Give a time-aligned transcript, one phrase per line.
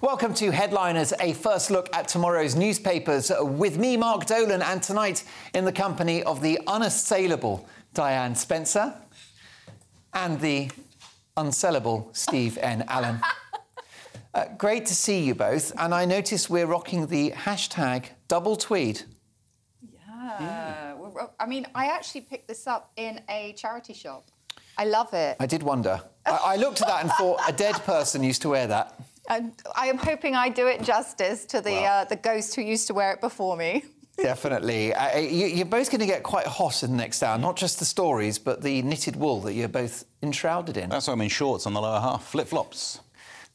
[0.00, 5.22] Welcome to Headliners, a first look at tomorrow's newspapers with me, Mark Dolan, and tonight
[5.54, 8.92] in the company of the unassailable Diane Spencer
[10.12, 10.68] and the
[11.36, 12.84] unsellable Steve N.
[12.88, 13.20] Allen.
[14.34, 19.02] Uh, great to see you both, and I notice we're rocking the hashtag double tweed.
[19.80, 20.96] Yeah.
[21.38, 24.26] I mean, I actually picked this up in a charity shop.
[24.76, 25.36] I love it.
[25.38, 26.00] I did wonder.
[26.26, 29.00] I, I looked at that and thought a dead person used to wear that.
[29.28, 32.02] And I am hoping I do it justice to the Well.
[32.02, 33.84] uh, the ghost who used to wear it before me.
[34.16, 34.94] Definitely.
[34.94, 37.36] Uh, you, you're both going to get quite hot in the next hour.
[37.36, 40.90] Not just the stories, but the knitted wool that you're both enshrouded in.
[40.90, 43.00] That's why I'm in shorts on the lower half, flip flops.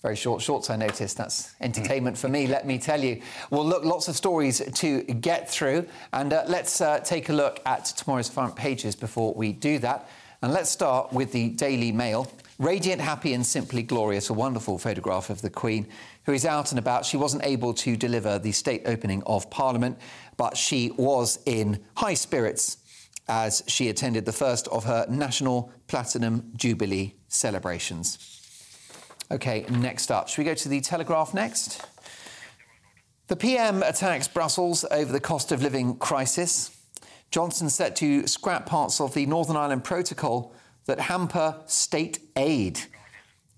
[0.01, 1.17] Very short shorts, I noticed.
[1.17, 3.21] That's entertainment for me, let me tell you.
[3.49, 5.87] Well, look, lots of stories to get through.
[6.13, 10.09] And uh, let's uh, take a look at tomorrow's front pages before we do that.
[10.41, 12.31] And let's start with the Daily Mail.
[12.59, 14.29] Radiant, happy, and simply glorious.
[14.29, 15.87] A wonderful photograph of the Queen,
[16.25, 17.05] who is out and about.
[17.05, 19.97] She wasn't able to deliver the state opening of Parliament,
[20.35, 22.79] but she was in high spirits
[23.29, 28.17] as she attended the first of her National Platinum Jubilee celebrations.
[29.31, 30.27] Okay, next up.
[30.27, 31.81] Should we go to the Telegraph next?
[33.27, 36.75] The PM attacks Brussels over the cost of living crisis.
[37.31, 40.53] Johnson set to scrap parts of the Northern Ireland Protocol
[40.89, 42.79] that hamper state aid.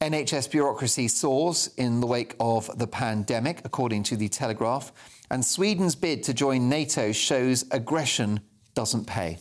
[0.01, 4.91] NHS bureaucracy soars in the wake of the pandemic, according to the Telegraph.
[5.29, 8.41] And Sweden's bid to join NATO shows aggression
[8.73, 9.39] doesn't pay.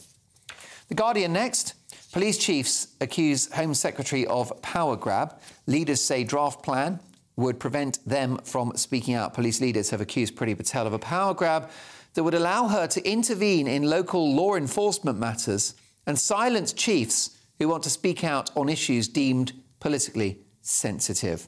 [0.89, 1.75] The Guardian next.
[2.13, 5.41] Police chiefs accuse Home Secretary of power grab.
[5.67, 7.01] Leaders say draft plan
[7.35, 9.35] would prevent them from speaking out.
[9.35, 11.71] Police leaders have accused Priti Patel of a power grab
[12.15, 15.75] that would allow her to intervene in local law enforcement matters
[16.07, 21.47] and silence chiefs who want to speak out on issues deemed politically sensitive.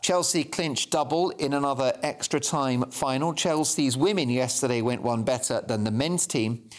[0.00, 3.34] Chelsea clinched double in another extra time final.
[3.34, 6.70] Chelsea's women yesterday went one better than the men's team,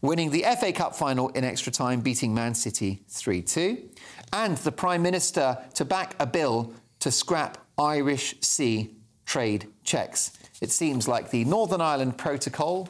[0.00, 3.88] winning the FA Cup final in extra time, beating Man City 3 2.
[4.32, 8.94] And the Prime Minister to back a bill to scrap Irish Sea
[9.26, 10.32] trade checks.
[10.60, 12.88] It seems like the Northern Ireland Protocol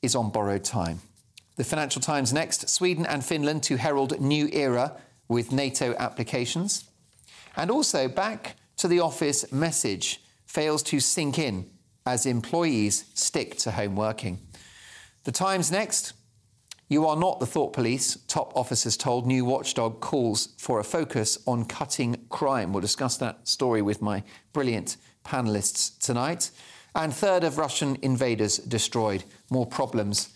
[0.00, 1.00] is on borrowed time.
[1.56, 4.96] The Financial Times next Sweden and Finland to herald new era
[5.28, 6.84] with NATO applications.
[7.56, 11.70] And also back to the office message fails to sink in
[12.06, 14.40] as employees stick to home working.
[15.24, 16.14] The Times next.
[16.88, 19.24] You are not the thought police, top officers told.
[19.24, 22.72] New watchdog calls for a focus on cutting crime.
[22.72, 26.50] We'll discuss that story with my brilliant panelists tonight.
[26.96, 29.22] And third of Russian invaders destroyed.
[29.50, 30.30] More problems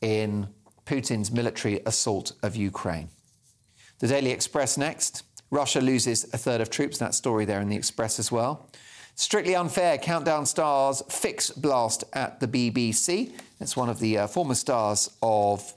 [0.00, 0.48] in
[0.88, 3.08] Putin's military assault of Ukraine.
[3.98, 5.22] The Daily Express next.
[5.50, 6.96] Russia loses a third of troops.
[6.96, 8.70] That story there in the Express as well.
[9.14, 13.32] Strictly Unfair, Countdown Stars, Fix Blast at the BBC.
[13.60, 15.74] It's one of the uh, former stars of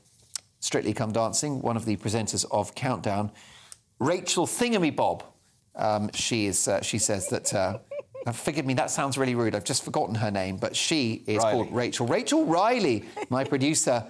[0.62, 3.32] Strictly Come Dancing, one of the presenters of Countdown.
[4.00, 5.22] Rachel Thingamy
[5.76, 6.68] Um, she is.
[6.68, 7.54] Uh, she says that.
[7.54, 7.80] Uh,
[8.32, 9.56] forgive me, that sounds really rude.
[9.56, 11.52] I've just forgotten her name, but she is Riley.
[11.52, 12.08] called Rachel.
[12.08, 14.06] Rachel Riley, my producer.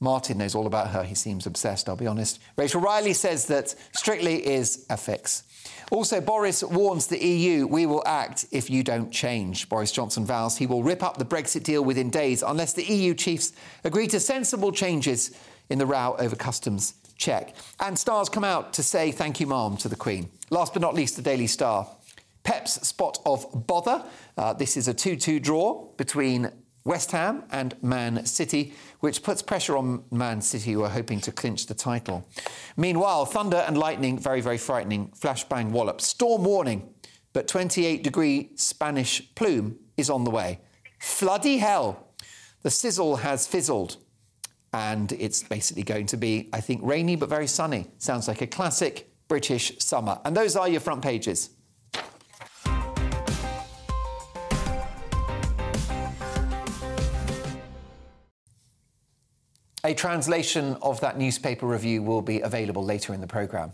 [0.00, 1.02] Martin knows all about her.
[1.02, 2.40] He seems obsessed, I'll be honest.
[2.56, 5.42] Rachel Riley says that Strictly is a fix.
[5.90, 9.68] Also, Boris warns the EU, we will act if you don't change.
[9.68, 13.14] Boris Johnson vows he will rip up the Brexit deal within days unless the EU
[13.14, 13.52] chiefs
[13.84, 15.32] agree to sensible changes
[15.70, 17.54] in the row over customs check.
[17.80, 20.30] And stars come out to say thank you, ma'am, to the Queen.
[20.50, 21.88] Last but not least, the Daily Star.
[22.44, 24.04] Pep's spot of bother.
[24.36, 26.50] Uh, this is a 2 2 draw between
[26.84, 31.32] West Ham and Man City, which puts pressure on Man City, who are hoping to
[31.32, 32.26] clinch the title.
[32.76, 35.12] Meanwhile, thunder and lightning, very, very frightening.
[35.18, 36.00] Flashbang wallop.
[36.00, 36.88] Storm warning,
[37.32, 40.60] but 28 degree Spanish plume is on the way.
[41.00, 42.08] Floody hell.
[42.62, 43.96] The sizzle has fizzled.
[44.72, 47.86] And it's basically going to be, I think, rainy but very sunny.
[47.98, 50.20] Sounds like a classic British summer.
[50.24, 51.50] And those are your front pages.
[59.88, 63.72] A translation of that newspaper review will be available later in the programme.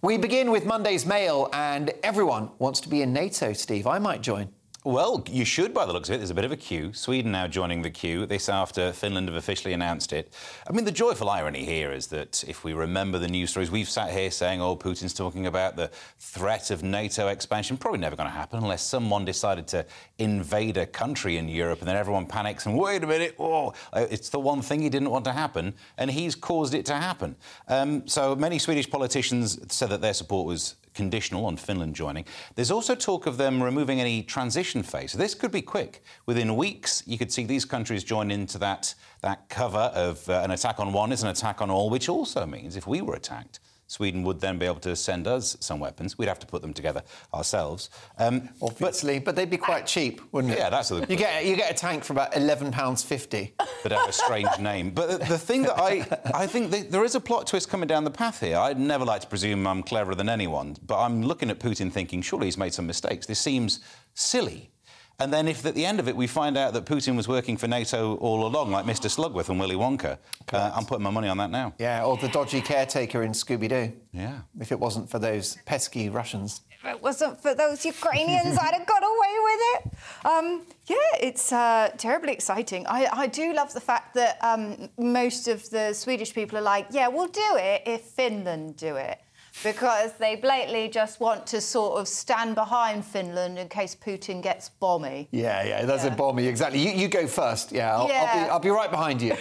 [0.00, 3.84] We begin with Monday's mail, and everyone wants to be in NATO, Steve.
[3.84, 4.48] I might join.
[4.86, 6.18] Well, you should by the looks of it.
[6.18, 6.92] There's a bit of a queue.
[6.92, 8.24] Sweden now joining the queue.
[8.24, 10.32] This after Finland have officially announced it.
[10.64, 13.88] I mean, the joyful irony here is that if we remember the news stories, we've
[13.88, 15.90] sat here saying, oh, Putin's talking about the
[16.20, 17.76] threat of NATO expansion.
[17.76, 19.84] Probably never going to happen unless someone decided to
[20.18, 24.28] invade a country in Europe and then everyone panics and, wait a minute, oh, it's
[24.28, 27.34] the one thing he didn't want to happen, and he's caused it to happen.
[27.66, 32.24] Um, so many Swedish politicians said that their support was conditional on Finland joining.
[32.54, 35.12] There's also talk of them removing any transition phase.
[35.12, 36.02] This could be quick.
[36.24, 40.50] Within weeks, you could see these countries join into that, that cover of uh, an
[40.50, 43.60] attack on one is an attack on all, which also means if we were attacked,
[43.86, 46.18] Sweden would then be able to send us some weapons.
[46.18, 47.02] We'd have to put them together
[47.32, 47.90] ourselves.
[48.18, 50.58] Um, Obviously, but, but, they'd be quite cheap, wouldn't it?
[50.58, 51.44] Yeah, that's what you get.
[51.44, 53.54] You get a tank for about eleven pounds fifty.
[53.82, 54.90] But have a strange name.
[54.90, 57.86] But the, the thing that I, I think the, there is a plot twist coming
[57.86, 58.58] down the path here.
[58.58, 62.22] I'd never like to presume I'm cleverer than anyone, but I'm looking at Putin thinking,
[62.22, 63.26] surely he's made some mistakes.
[63.26, 63.80] This seems
[64.14, 64.70] silly.
[65.18, 67.56] And then if at the end of it we find out that Putin was working
[67.56, 69.08] for NATO all along, like Mr.
[69.08, 70.18] Slugworth and Willy Wonka,
[70.52, 71.72] uh, I'm putting my money on that now.
[71.78, 73.92] Yeah, or the dodgy caretaker in Scooby Doo.
[74.12, 74.40] Yeah.
[74.60, 76.60] If it wasn't for those pesky Russians.
[76.70, 80.26] If it wasn't for those Ukrainians, I'd have got away with it.
[80.26, 82.86] Um, yeah, it's uh, terribly exciting.
[82.86, 86.86] I, I, do love the fact that um, most of the Swedish people are like,
[86.90, 89.18] yeah, we'll do it if Finland do it
[89.62, 94.70] because they blatantly just want to sort of stand behind Finland in case Putin gets
[94.80, 95.28] bomby.
[95.30, 96.12] Yeah, yeah, that's yeah.
[96.12, 96.78] a bomby, exactly.
[96.78, 97.96] You, you go first, yeah.
[97.96, 98.22] I'll, yeah.
[98.22, 99.36] I'll, be, I'll be right behind you.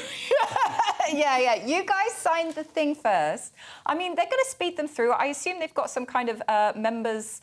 [1.12, 1.66] yeah, yeah.
[1.66, 3.54] You guys signed the thing first.
[3.86, 5.12] I mean, they're going to speed them through.
[5.12, 7.42] I assume they've got some kind of uh, members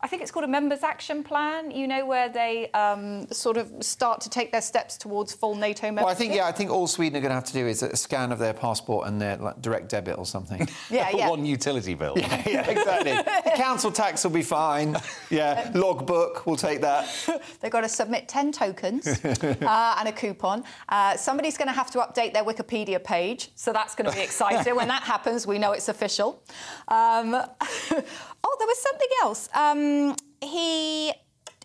[0.00, 1.70] I think it's called a members' action plan.
[1.70, 5.86] You know, where they um, sort of start to take their steps towards full NATO
[5.86, 6.04] membership.
[6.04, 7.82] Well, I think yeah, I think all Sweden are going to have to do is
[7.82, 10.68] a scan of their passport and their like, direct debit or something.
[10.90, 11.28] yeah, yeah.
[11.28, 12.14] One utility bill.
[12.16, 13.12] Yeah, yeah exactly.
[13.12, 14.96] the council tax will be fine.
[15.30, 17.08] Yeah, logbook, we'll take that.
[17.60, 20.64] They've got to submit ten tokens uh, and a coupon.
[20.88, 24.22] Uh, somebody's going to have to update their Wikipedia page, so that's going to be
[24.22, 24.74] exciting.
[24.76, 26.42] when that happens, we know it's official.
[26.88, 27.36] Um,
[28.44, 29.48] oh, there was something else.
[29.54, 31.12] Um, he.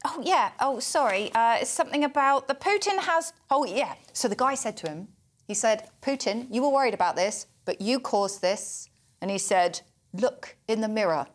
[0.06, 0.52] Oh yeah.
[0.60, 1.31] Oh, sorry.
[1.34, 3.34] Uh, it's something about the Putin has.
[3.50, 3.96] Oh yeah.
[4.14, 5.10] So the guy said to him,
[5.46, 8.90] he said, Putin, you were worried about this, but you caused this.
[9.22, 9.81] And he said,
[10.14, 11.28] look in the mirror.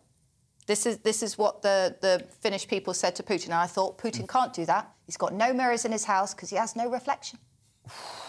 [0.66, 3.46] This is this is what the the Finnish people said to Putin.
[3.46, 4.90] And I thought Putin can't do that.
[5.04, 7.38] He's got no mirrors in his house because he has no reflection.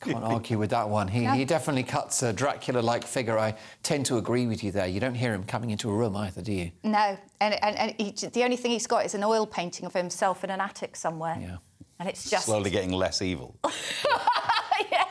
[0.00, 1.08] Can't argue with that one.
[1.08, 1.34] He, yeah.
[1.34, 3.38] he definitely cuts a Dracula-like figure.
[3.38, 4.86] I tend to agree with you there.
[4.86, 6.70] You don't hear him coming into a room either, do you?
[6.84, 9.94] No, and, and, and he, the only thing he's got is an oil painting of
[9.94, 11.38] himself in an attic somewhere.
[11.40, 11.56] Yeah.
[11.98, 13.56] And it's just slowly getting less evil.
[14.92, 15.04] yeah.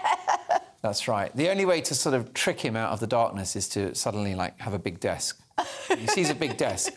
[0.81, 1.35] That's right.
[1.35, 4.35] The only way to sort of trick him out of the darkness is to suddenly
[4.35, 5.41] like have a big desk.
[5.87, 6.93] he sees a big desk.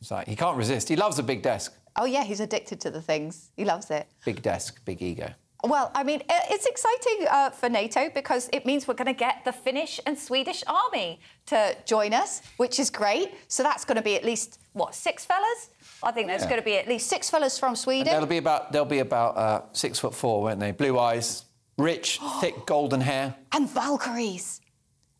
[0.00, 0.90] It's like he can't resist.
[0.90, 1.74] He loves a big desk.
[1.96, 3.50] Oh yeah, he's addicted to the things.
[3.56, 4.06] He loves it.
[4.24, 5.32] Big desk, big ego.
[5.64, 9.44] Well, I mean, it's exciting uh, for NATO because it means we're going to get
[9.44, 13.34] the Finnish and Swedish army to join us, which is great.
[13.48, 15.70] So that's going to be at least what six fellas?
[16.02, 16.48] I think there's yeah.
[16.48, 18.12] going to be at least six fellas from Sweden.
[18.12, 20.70] And they'll be about they'll be about uh, six foot four, won't they?
[20.70, 21.44] Blue eyes,
[21.76, 24.60] rich, thick golden hair, and Valkyries.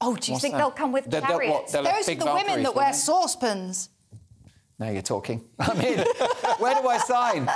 [0.00, 0.58] Oh, do you What's think that?
[0.58, 1.04] they'll come with?
[1.04, 3.90] They're, they're Those are the women that wear saucepans.
[4.80, 5.44] Now you're talking.
[5.58, 5.98] I mean,
[6.58, 7.50] where do I sign?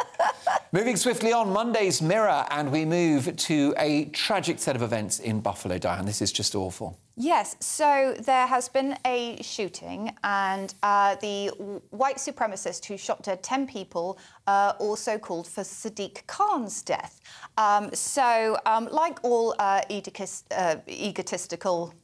[0.73, 5.41] Moving swiftly on, Monday's Mirror, and we move to a tragic set of events in
[5.41, 6.05] Buffalo, Diane.
[6.05, 6.99] This is just awful.
[7.17, 11.49] Yes, so there has been a shooting, and uh, the
[11.91, 17.21] white supremacist who shot dead 10 people uh, also called for Sadiq Khan's death.
[17.57, 21.95] Um, so, um, like all uh, uh egotistical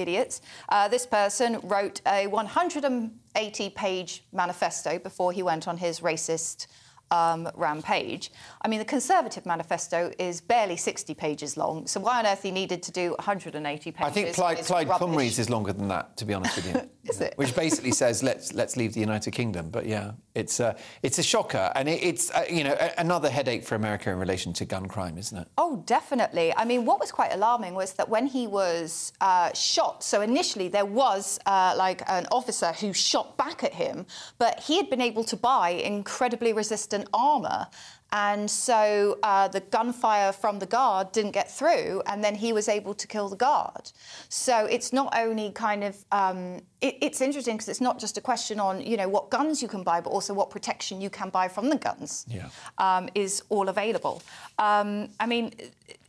[0.00, 0.40] idiots.
[0.68, 6.66] Uh, this person wrote a 180 page manifesto before he went on his racist
[7.10, 8.30] um, rampage.
[8.62, 12.50] I mean, the Conservative manifesto is barely 60 pages long, so why on earth he
[12.50, 14.06] needed to do 180 pages?
[14.06, 16.90] I think Plaid, Plaid Cymru's is longer than that, to be honest with you.
[17.10, 17.34] is it?
[17.36, 19.70] Which basically says let's let's leave the United Kingdom.
[19.70, 23.30] But yeah, it's a it's a shocker, and it, it's uh, you know a, another
[23.30, 25.48] headache for America in relation to gun crime, isn't it?
[25.58, 26.54] Oh, definitely.
[26.56, 30.68] I mean, what was quite alarming was that when he was uh, shot, so initially
[30.68, 34.06] there was uh, like an officer who shot back at him,
[34.38, 37.66] but he had been able to buy incredibly resistant armour
[38.12, 42.68] and so uh, the gunfire from the guard didn't get through, and then he was
[42.68, 43.92] able to kill the guard.
[44.28, 48.20] So it's not only kind of um, it, it's interesting because it's not just a
[48.20, 51.30] question on you know what guns you can buy, but also what protection you can
[51.30, 52.26] buy from the guns.
[52.28, 52.48] Yeah.
[52.78, 54.22] Um, is all available.
[54.58, 55.52] Um, I mean.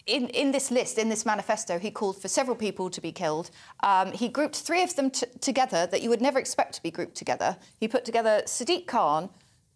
[0.08, 3.52] In, in, this list, in this manifesto, he called for several people to be killed.
[3.84, 6.90] Um, he grouped three of them t- together that you would never expect to be
[6.90, 7.56] grouped together.
[7.80, 9.30] He put together Sadiq Khan,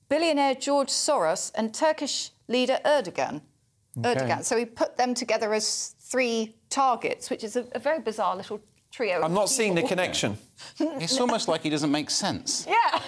[0.10, 3.42] billionaire George Soros and Turkish leader Erdogan.
[3.98, 4.16] Okay.
[4.16, 4.44] Erdogan.
[4.44, 8.60] So he put them together as three targets, which is a, a very bizarre little
[8.92, 9.18] trio.
[9.18, 10.38] I'm of not seeing the connection.
[10.80, 12.66] It's almost like he doesn't make sense.
[12.68, 13.00] Yeah.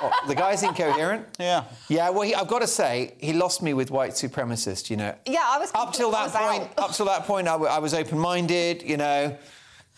[0.00, 1.26] Oh, the guy's incoherent.
[1.38, 1.64] Yeah.
[1.88, 5.14] Yeah, well, he, I've got to say, he lost me with white supremacist, you know.
[5.26, 6.78] Yeah, I was Up till that was point, out.
[6.78, 9.36] up till that point, I, w- I was open-minded, you know.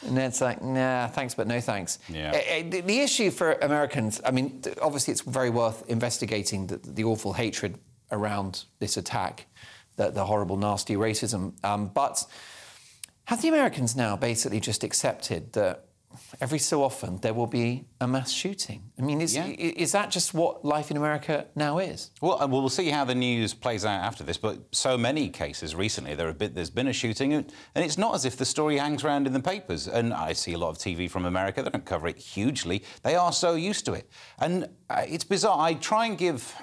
[0.06, 1.98] And then it's like, nah, thanks, but no thanks.
[2.08, 2.32] Yeah.
[2.34, 6.76] Eh, eh, the, the issue for Americans, I mean, obviously, it's very worth investigating the,
[6.76, 7.78] the awful hatred
[8.10, 9.46] around this attack,
[9.96, 11.52] the, the horrible, nasty racism.
[11.64, 12.24] Um, but
[13.26, 15.86] have the Americans now basically just accepted that
[16.40, 18.90] every so often there will be a mass shooting?
[18.98, 19.46] I mean, is, Yeah.
[19.46, 22.10] is that just what life in America now is?
[22.20, 24.36] Well, and we'll see how the news plays out after this.
[24.38, 27.98] But so many cases recently, there have been, there's been a shooting, and and it's
[27.98, 29.88] not as if the story hangs around in the papers.
[29.88, 32.82] And I see a lot of TV from America; they don't cover it hugely.
[33.02, 35.58] They are so used to it, and uh, it's bizarre.
[35.58, 36.54] I try and give.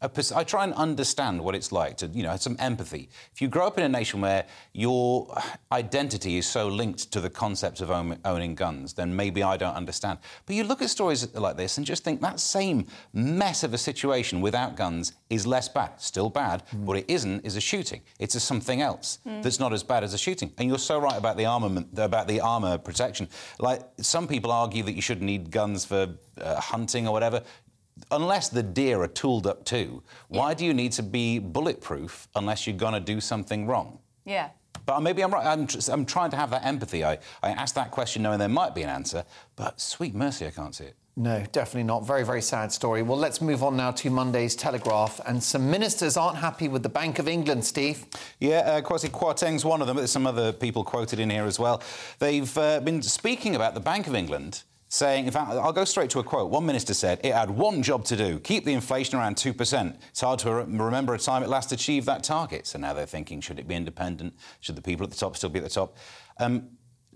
[0.00, 3.08] A, pers- I try and understand what it's like to, you know, have some empathy.
[3.32, 5.36] If you grow up in a nation where your
[5.72, 9.74] identity is so linked to the concept of own, owning guns, then maybe I don't
[9.74, 10.18] understand.
[10.46, 13.78] But you look at stories like this and just think that same mess of a
[13.78, 16.00] situation without guns is less bad.
[16.00, 16.62] Still bad.
[16.72, 18.02] What it isn't is a shooting.
[18.18, 20.52] It's a something else that's not as bad as a shooting.
[20.58, 23.28] And you're so right about the armament, about the armor protection.
[23.58, 27.42] Like some people argue that you shouldn't need guns for uh, hunting or whatever.
[28.10, 32.66] Unless the deer are tooled up too, why do you need to be bulletproof unless
[32.66, 33.98] you're going to do something wrong?
[34.24, 34.50] Yeah.
[34.86, 35.46] But maybe I'm right.
[35.46, 37.04] I'm, tr- I'm trying to have that empathy.
[37.04, 39.24] I, I asked that question knowing there might be an answer,
[39.56, 40.96] but sweet mercy, I can't see it.
[41.18, 42.06] No, definitely not.
[42.06, 43.02] Very, very sad story.
[43.02, 45.20] Well, let's move on now to Monday's Telegraph.
[45.26, 48.06] And some ministers aren't happy with the Bank of England, Steve.
[48.38, 51.44] Yeah, uh, Kwasi Kwarteng's one of them, but there's some other people quoted in here
[51.44, 51.82] as well.
[52.20, 56.10] They've uh, been speaking about the Bank of England, saying, in fact, I'll go straight
[56.10, 56.50] to a quote.
[56.50, 59.96] One minister said, it had one job to do, keep the inflation around 2%.
[60.10, 62.66] It's hard to re- remember a time it last achieved that target.
[62.66, 64.34] So now they're thinking, should it be independent?
[64.60, 65.96] Should the people at the top still be at the top?
[66.38, 66.70] Um,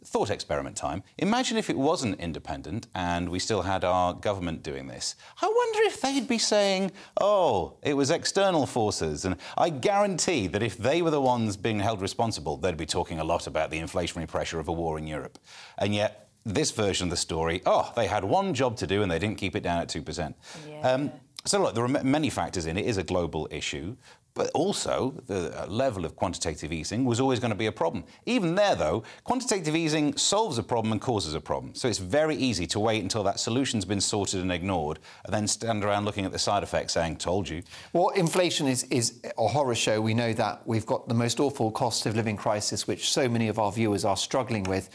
[0.05, 1.03] thought experiment time.
[1.19, 5.15] Imagine if it wasn't independent and we still had our government doing this.
[5.41, 9.25] I wonder if they'd be saying, oh, it was external forces.
[9.25, 13.21] And I guarantee that if they were the ones being held responsible, they'd be talking
[13.21, 15.39] a lot about the inflationary pressure of a war in Europe.
[15.79, 19.11] And yet, this version of the story, oh, they had one job to do and
[19.11, 20.35] they didn't keep it down at 2%.
[20.83, 21.13] Um,
[21.45, 22.83] so, look, there are ma- many factors in it.
[22.83, 23.97] It is a global issue.
[24.35, 28.05] But also, the uh, level of quantitative easing was always going to be a problem.
[28.25, 31.75] Even there, though, quantitative easing solves a problem and causes a problem.
[31.75, 35.47] So it's very easy to wait until that solution's been sorted and ignored, and then
[35.47, 37.63] stand around looking at the side effects saying, told you.
[37.93, 40.01] Well, inflation is, is a horror show.
[40.01, 40.67] We know that.
[40.67, 44.07] We've got the most awful cost of living crisis, which so many of our viewers
[44.07, 44.89] are struggling with.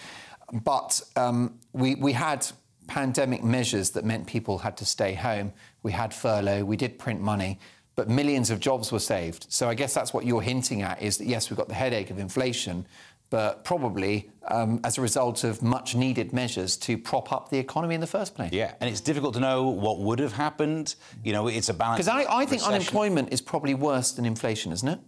[0.53, 2.45] But um, we, we had
[2.87, 5.51] pandemic measures that meant people had to stay home.
[5.83, 7.59] We had furlough, we did print money,
[7.95, 9.47] but millions of jobs were saved.
[9.49, 12.09] So I guess that's what you're hinting at is that yes, we've got the headache
[12.09, 12.85] of inflation,
[13.29, 17.95] but probably um, as a result of much needed measures to prop up the economy
[17.95, 18.53] in the first place.
[18.53, 20.95] Yeah, and it's difficult to know what would have happened.
[21.25, 22.05] You know, it's a balance.
[22.05, 22.73] Because I, I think Recession.
[22.73, 24.99] unemployment is probably worse than inflation, isn't it?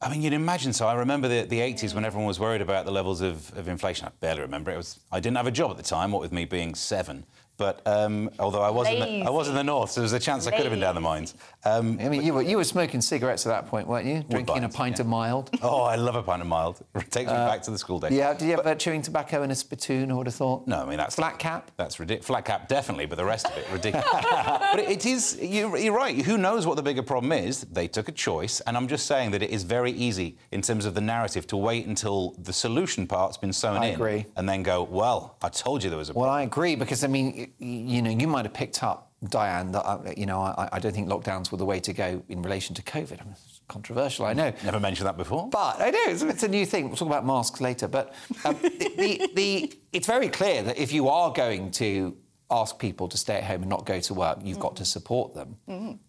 [0.00, 0.86] I mean, you'd imagine so.
[0.86, 4.06] I remember the, the 80s when everyone was worried about the levels of, of inflation.
[4.06, 4.74] I barely remember it.
[4.74, 4.78] it.
[4.78, 7.24] was I didn't have a job at the time, what with me being seven.
[7.56, 10.12] But um, although I was, in the, I was in the north, so there was
[10.12, 11.34] a chance I could have been down the mines.
[11.64, 14.24] Um, I mean, you were, you were smoking cigarettes at that point, weren't you?
[14.28, 15.02] Drinking a pint yeah.
[15.02, 15.50] of mild.
[15.62, 16.84] oh, I love a pint of mild.
[17.06, 18.12] It takes me back to the school days.
[18.12, 20.66] Yeah, did you have uh, chewing tobacco and a spittoon, I would have thought?
[20.66, 21.70] No, I mean that's Flat cap?
[21.76, 22.26] That's ridiculous.
[22.26, 24.06] Flat cap, definitely, but the rest of it, ridiculous.
[24.12, 25.38] but it, it is.
[25.40, 26.16] You're, you're right.
[26.16, 27.62] Who knows what the bigger problem is?
[27.62, 30.84] They took a choice, and I'm just saying that it is very easy in terms
[30.84, 34.26] of the narrative to wait until the solution part's been sewn I in, agree.
[34.36, 36.28] and then go, "Well, I told you there was a." Problem.
[36.28, 39.12] Well, I agree because I mean, y- y- you know, you might have picked up,
[39.28, 42.22] Diane, that uh, you know, I, I don't think lockdowns were the way to go
[42.28, 43.20] in relation to COVID.
[43.20, 44.52] I mean, it's controversial, I know.
[44.64, 45.48] Never mentioned that before.
[45.48, 46.88] But I know it's, it's a new thing.
[46.88, 47.88] We'll talk about masks later.
[47.88, 52.16] But um, the, the, the, it's very clear that if you are going to
[52.50, 55.34] ask people to stay at home and not go to work, you've got to support
[55.34, 55.56] them.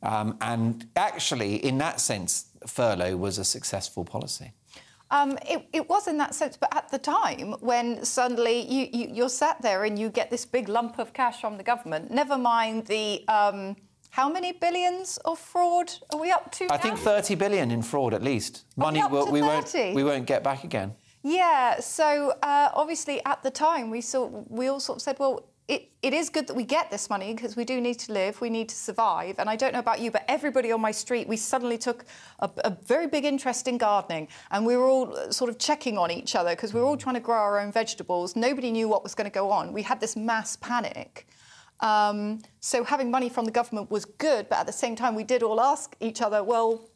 [0.04, 4.54] Um, and actually, in that sense, furlough was a successful policy.
[5.10, 9.08] Um, it, it was in that sense, but at the time when suddenly you, you,
[9.14, 12.38] you're sat there and you get this big lump of cash from the government, never
[12.38, 13.28] mind the.
[13.28, 13.76] Um,
[14.10, 16.68] how many billions of fraud are we up to?
[16.72, 18.66] I think 30 billion in fraud at least.
[18.76, 20.96] Money to we won't we won't get back again.
[21.24, 25.50] Yeah, so uh, obviously at the time we saw we all sort of said, well,
[25.68, 28.40] it, it is good that we get this money because we do need to live,
[28.40, 29.36] we need to survive.
[29.38, 32.06] And I don't know about you, but everybody on my street, we suddenly took
[32.40, 35.98] a, a very big interest in gardening, and we were all uh, sort of checking
[35.98, 38.36] on each other because we were all trying to grow our own vegetables.
[38.36, 39.74] Nobody knew what was going to go on.
[39.74, 41.28] We had this mass panic.
[41.82, 45.24] Um, so having money from the government was good, but at the same time, we
[45.24, 46.90] did all ask each other, well,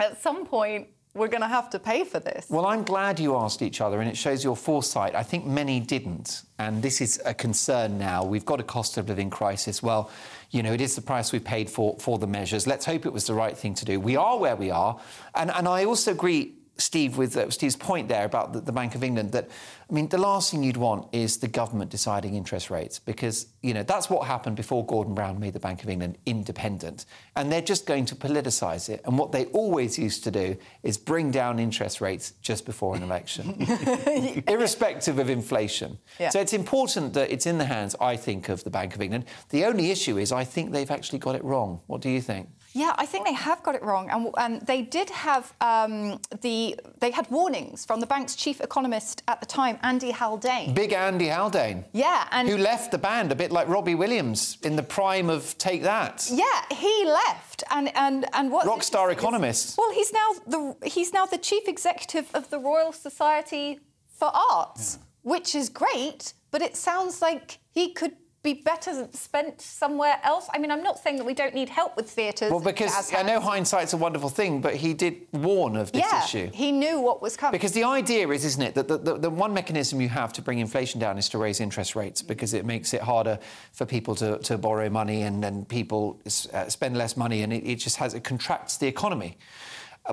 [0.00, 2.46] at some point, we're going to have to pay for this.
[2.48, 5.14] Well, I'm glad you asked each other, and it shows your foresight.
[5.14, 8.24] I think many didn't, and this is a concern now.
[8.24, 9.82] We've got a cost of living crisis.
[9.82, 10.10] Well,
[10.50, 12.66] you know, it is the price we paid for, for the measures.
[12.66, 14.00] Let's hope it was the right thing to do.
[14.00, 14.98] We are where we are.
[15.34, 18.94] And, and I also agree Steve, with uh, Steve's point there about the, the, Bank
[18.94, 19.48] of England, that
[19.90, 23.74] I mean, the last thing you'd want is the government deciding interest rates because you
[23.74, 27.04] know that's what happened before Gordon Brown made the Bank of England independent,
[27.34, 29.00] and they're just going to politicise it.
[29.04, 33.02] And what they always used to do is bring down interest rates just before an
[33.02, 33.56] election,
[34.46, 35.98] irrespective of inflation.
[36.20, 36.28] Yeah.
[36.28, 39.24] So it's important that it's in the hands, I think, of the Bank of England.
[39.48, 41.80] The only issue is, I think they've actually got it wrong.
[41.86, 42.50] What do you think?
[42.72, 46.78] Yeah, I think they have got it wrong, and, and they did have um, the
[47.00, 50.74] they had warnings from the bank's chief economist at the time, Andy Haldane.
[50.74, 51.84] Big Andy Haldane.
[51.92, 55.56] Yeah, and who left the band a bit like Robbie Williams in the prime of
[55.58, 56.28] Take That.
[56.30, 59.78] Yeah, he left, and and and what rockstar economist.
[59.78, 64.98] Well, he's now the he's now the chief executive of the Royal Society for Arts,
[64.98, 65.30] yeah.
[65.32, 70.48] which is great, but it sounds like he could be better spent somewhere else?
[70.54, 72.50] I mean, I'm not saying that we don't need help with theatres.
[72.50, 76.24] Well, because I know hindsight's a wonderful thing, but he did warn of this yeah,
[76.24, 76.50] issue.
[76.52, 77.52] He knew what was coming.
[77.52, 80.42] Because the idea is, isn't it, that the, the, the, one mechanism you have to
[80.42, 83.38] bring inflation down is to raise interest rates because it makes it harder
[83.72, 86.20] for people to, to borrow money and then people
[86.52, 89.36] uh, spend less money and it, it, just has it contracts the economy.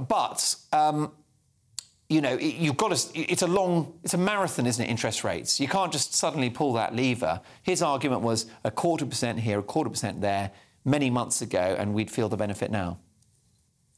[0.08, 1.12] But um,
[2.10, 5.60] you know, you've got to, it's a long, it's a marathon, isn't it, interest rates?
[5.60, 7.42] You can't just suddenly pull that lever.
[7.64, 10.52] His argument was a quarter percent here, a quarter percent there,
[10.84, 13.00] many months ago, and we'd feel the benefit now.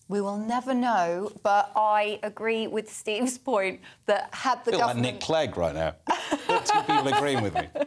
[0.10, 4.80] We will never know, but I agree with Steve's point that had the I feel
[4.80, 5.06] government...
[5.06, 5.96] like Nick Clegg right now.
[6.66, 7.68] Two people agreeing with me.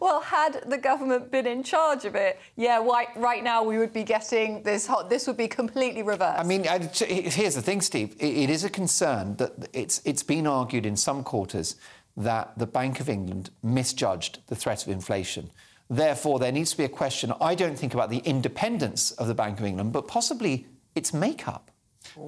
[0.00, 3.92] Well, had the government been in charge of it, yeah, right, right now we would
[3.92, 4.86] be getting this.
[4.86, 6.40] Hot, this would be completely reversed.
[6.40, 8.16] I mean, here's the thing, Steve.
[8.18, 11.76] it is a concern that it's it's been argued in some quarters
[12.16, 15.50] that the Bank of England misjudged the threat of inflation.
[15.88, 17.32] Therefore, there needs to be a question.
[17.40, 21.70] I don't think about the independence of the Bank of England, but possibly its makeup.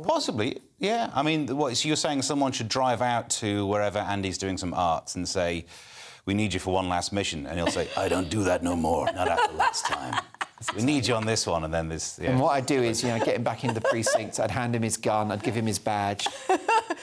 [0.04, 1.10] Possibly, yeah.
[1.14, 4.74] I mean, what, so you're saying someone should drive out to wherever Andy's doing some
[4.74, 5.66] arts and say,
[6.24, 8.76] "We need you for one last mission," and he'll say, "I don't do that no
[8.76, 9.06] more.
[9.12, 10.14] Not after last time."
[10.76, 12.20] We need you on this one, and then this.
[12.22, 12.30] Yeah.
[12.30, 14.38] And what I'd do is, you know, get him back into the precinct.
[14.38, 15.32] I'd hand him his gun.
[15.32, 16.28] I'd give him his badge.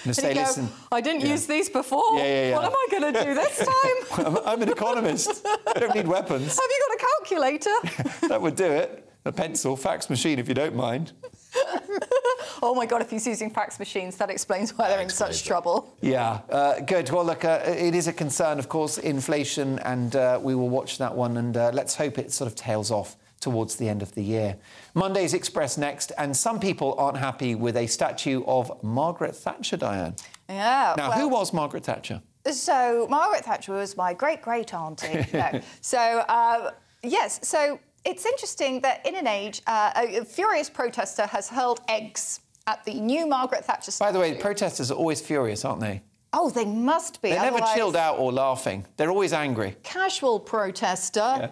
[0.05, 1.31] And say, go, "Listen, I didn't yeah.
[1.31, 2.01] use these before.
[2.15, 2.55] Yeah, yeah, yeah.
[2.55, 3.57] What am I going to do this
[4.13, 5.45] time?" I'm, I'm an economist.
[5.45, 6.57] I don't need weapons.
[6.57, 8.27] Have you got a calculator?
[8.29, 9.11] that would do it.
[9.25, 11.11] A pencil, fax machine, if you don't mind.
[12.61, 15.95] oh my God, if he's using fax machines, that explains why they're in such trouble.
[16.01, 17.09] Yeah, uh, good.
[17.09, 20.97] Well, look, uh, it is a concern, of course, inflation, and uh, we will watch
[20.99, 24.13] that one, and uh, let's hope it sort of tails off towards the end of
[24.15, 24.57] the year.
[24.93, 30.15] Monday's Express next, and some people aren't happy with a statue of Margaret Thatcher, Diane.
[30.47, 30.93] Yeah.
[30.97, 32.21] Now, well, who was Margaret Thatcher?
[32.51, 35.25] So, Margaret Thatcher was my great great auntie.
[35.33, 35.61] no.
[35.81, 36.71] So, uh,
[37.03, 42.41] yes, so it's interesting that in an age, uh, a furious protester has hurled eggs
[42.67, 44.07] at the new Margaret Thatcher statue.
[44.07, 46.01] By the way, protesters are always furious, aren't they?
[46.31, 47.29] Oh, they must be.
[47.29, 48.85] They're never chilled out or laughing.
[48.97, 49.75] They're always angry.
[49.81, 51.19] Casual protester.
[51.19, 51.51] Yeah.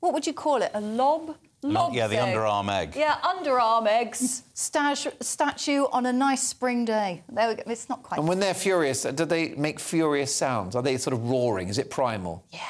[0.00, 0.70] What would you call it?
[0.74, 1.36] A lob?
[1.64, 2.94] Lob yeah, the underarm egg.
[2.96, 4.42] Yeah, underarm eggs.
[4.52, 7.22] statue on a nice spring day.
[7.28, 7.62] There we go.
[7.68, 8.18] It's not quite.
[8.18, 10.74] And when they're furious, do they make furious sounds?
[10.74, 11.68] Are they sort of roaring?
[11.68, 12.44] Is it primal?
[12.50, 12.60] Yeah.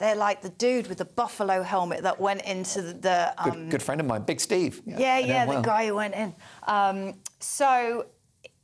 [0.00, 3.34] They're like the dude with the buffalo helmet that went into the.
[3.38, 3.50] Um...
[3.50, 4.80] Good, good, friend of mine, Big Steve.
[4.86, 5.62] Yeah, yeah, yeah the well.
[5.62, 6.34] guy who went in.
[6.66, 8.06] Um, so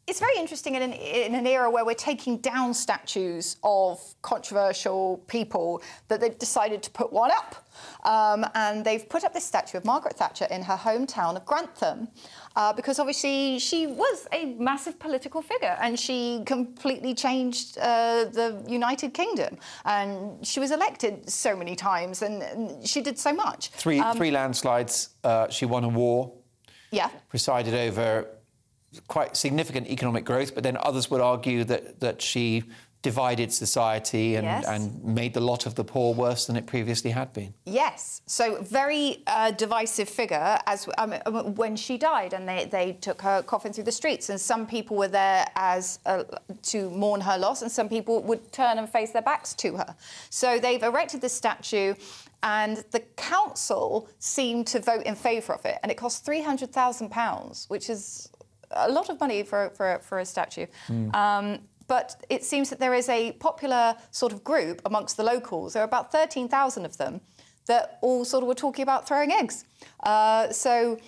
[0.06, 5.18] it's very interesting in an, in an, era where we're taking down statues of controversial
[5.26, 7.66] people that they've decided to put one up.
[8.04, 12.08] Um, and they've put up this statue of Margaret Thatcher in her hometown of Grantham
[12.56, 18.64] uh, because obviously she was a massive political figure and she completely changed uh, the
[18.66, 19.58] United Kingdom.
[19.84, 23.68] And she was elected so many times and, and she did so much.
[23.68, 25.10] Three, um, three landslides.
[25.22, 26.32] Uh, she won a war.
[26.90, 27.10] Yeah.
[27.28, 28.26] Presided over
[29.08, 32.64] quite significant economic growth, but then others would argue that, that she
[33.10, 34.66] divided society and, yes.
[34.66, 34.82] and,
[35.20, 37.50] made the lot of the poor worse than it previously had been.
[37.64, 42.88] Yes, so very uh, divisive figure as um, um, when she died, and they, they
[43.08, 46.24] took her coffin through the streets, and some people were there as uh,
[46.72, 49.90] to mourn her loss, and some people would turn and face their backs to her.
[50.30, 51.94] So they've erected this statue.
[52.42, 56.70] And the council seemed to vote in favour of it, and it cost three hundred
[56.70, 58.04] thousand pounds, which is
[58.70, 60.66] a lot of money for, for, for a statue.
[60.88, 61.14] Mm.
[61.14, 61.46] Um,
[61.88, 65.72] but it seems that there is a popular sort of group amongst the locals.
[65.72, 67.20] There are about 13,000 of them
[67.66, 69.64] that all sort of were talking about throwing eggs.
[70.00, 70.98] Uh, so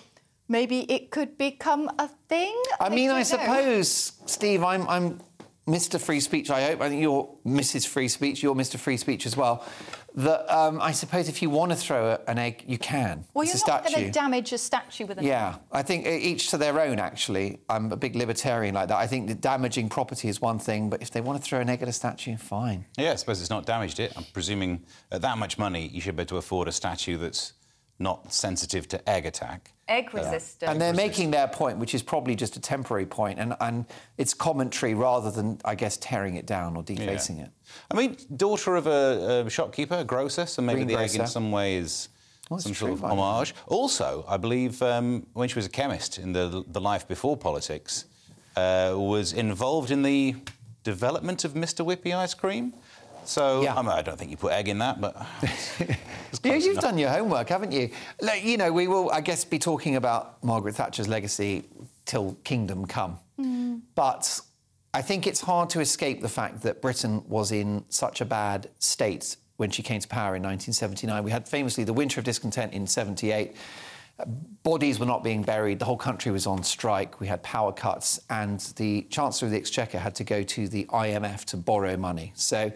[0.47, 2.61] maybe it could become a thing.
[2.79, 3.23] I mean, I know.
[3.23, 5.21] suppose, Steve, I'm, I'm
[5.67, 5.99] Mr.
[5.99, 6.81] Free Speech, I hope.
[6.81, 7.87] I think you're Mrs.
[7.87, 8.77] Free Speech, you're Mr.
[8.77, 9.63] Free Speech as well.
[10.15, 13.25] That um, I suppose if you want to throw a, an egg, you can.
[13.33, 16.05] Well, it's you're a not going to damage a statue with an Yeah, I think
[16.07, 17.59] e- each to their own, actually.
[17.69, 18.97] I'm a big libertarian like that.
[18.97, 21.69] I think that damaging property is one thing, but if they want to throw an
[21.69, 22.85] egg at a statue, fine.
[22.97, 24.13] Yeah, I suppose it's not damaged it.
[24.17, 27.53] I'm presuming at that much money, you should be able to afford a statue that's
[27.99, 29.71] not sensitive to egg attack.
[29.87, 30.71] egg resistant.
[30.71, 33.85] And they're making their point, which is probably just a temporary point, and, and
[34.17, 37.51] it's commentary rather than, I guess, tearing it down or defacing it.
[37.91, 41.51] I mean, daughter of a, a shopkeeper, a grocer, so maybe the egg in some
[41.51, 42.09] way is
[42.49, 43.53] that's some sort of by the homage.
[43.67, 48.05] Also, I believe um, when she was a chemist in the, the life before politics,
[48.55, 50.35] uh, was involved in the
[50.83, 51.85] development of Mr.
[51.85, 52.73] Whippy ice cream.
[53.29, 53.75] So Yeah.
[53.75, 55.95] I, mean, I don't think you put egg in that, but it's Yeah,
[56.41, 56.83] close you've enough.
[56.83, 57.91] done your homework, haven't you?
[58.21, 61.65] Like, you know, we will, I guess, be talking about Margaret Thatcher's legacy
[62.05, 63.19] till kingdom come.
[63.39, 63.81] Mm.
[63.93, 64.39] But
[64.95, 68.67] I think it's hard to escape the fact that Britain was in such a bad
[68.79, 71.23] state when she came to power in 1979.
[71.23, 73.55] We had famously the Winter of Discontent in 78.
[74.63, 75.79] Bodies were not being buried.
[75.79, 77.19] The whole country was on strike.
[77.21, 80.85] We had power cuts, and the Chancellor of the Exchequer had to go to the
[80.85, 82.33] IMF to borrow money.
[82.35, 82.69] So,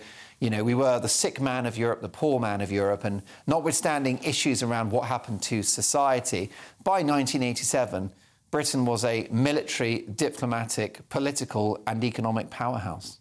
[0.43, 3.23] you know, we were the sick man of Europe, the poor man of Europe, and
[3.47, 6.49] notwithstanding issues around what happened to society,
[6.83, 8.11] by 1987,
[8.51, 13.19] Britain was a military, diplomatic, political, and economic powerhouse.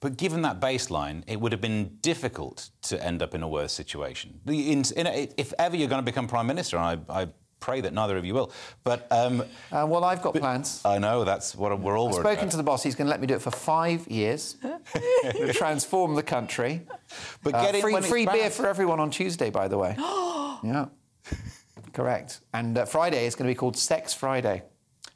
[0.00, 3.72] But given that baseline, it would have been difficult to end up in a worse
[3.72, 4.40] situation.
[4.44, 7.28] The- in- in if ever you're going to become prime minister, I, I
[7.64, 8.52] pray that neither of you will,
[8.84, 9.40] but um,
[9.72, 10.82] Uh, well, I've got plans.
[10.84, 12.50] I know that's what we're all I've worried spoken about.
[12.50, 12.82] to the boss.
[12.82, 14.56] He's going to let me do it for five years,
[15.54, 16.82] transform the country.
[17.42, 19.94] But Uh, get free free beer for everyone on Tuesday, by the way.
[20.62, 20.86] yeah,
[21.92, 22.40] correct.
[22.52, 24.62] And uh, Friday is going to be called Sex Friday.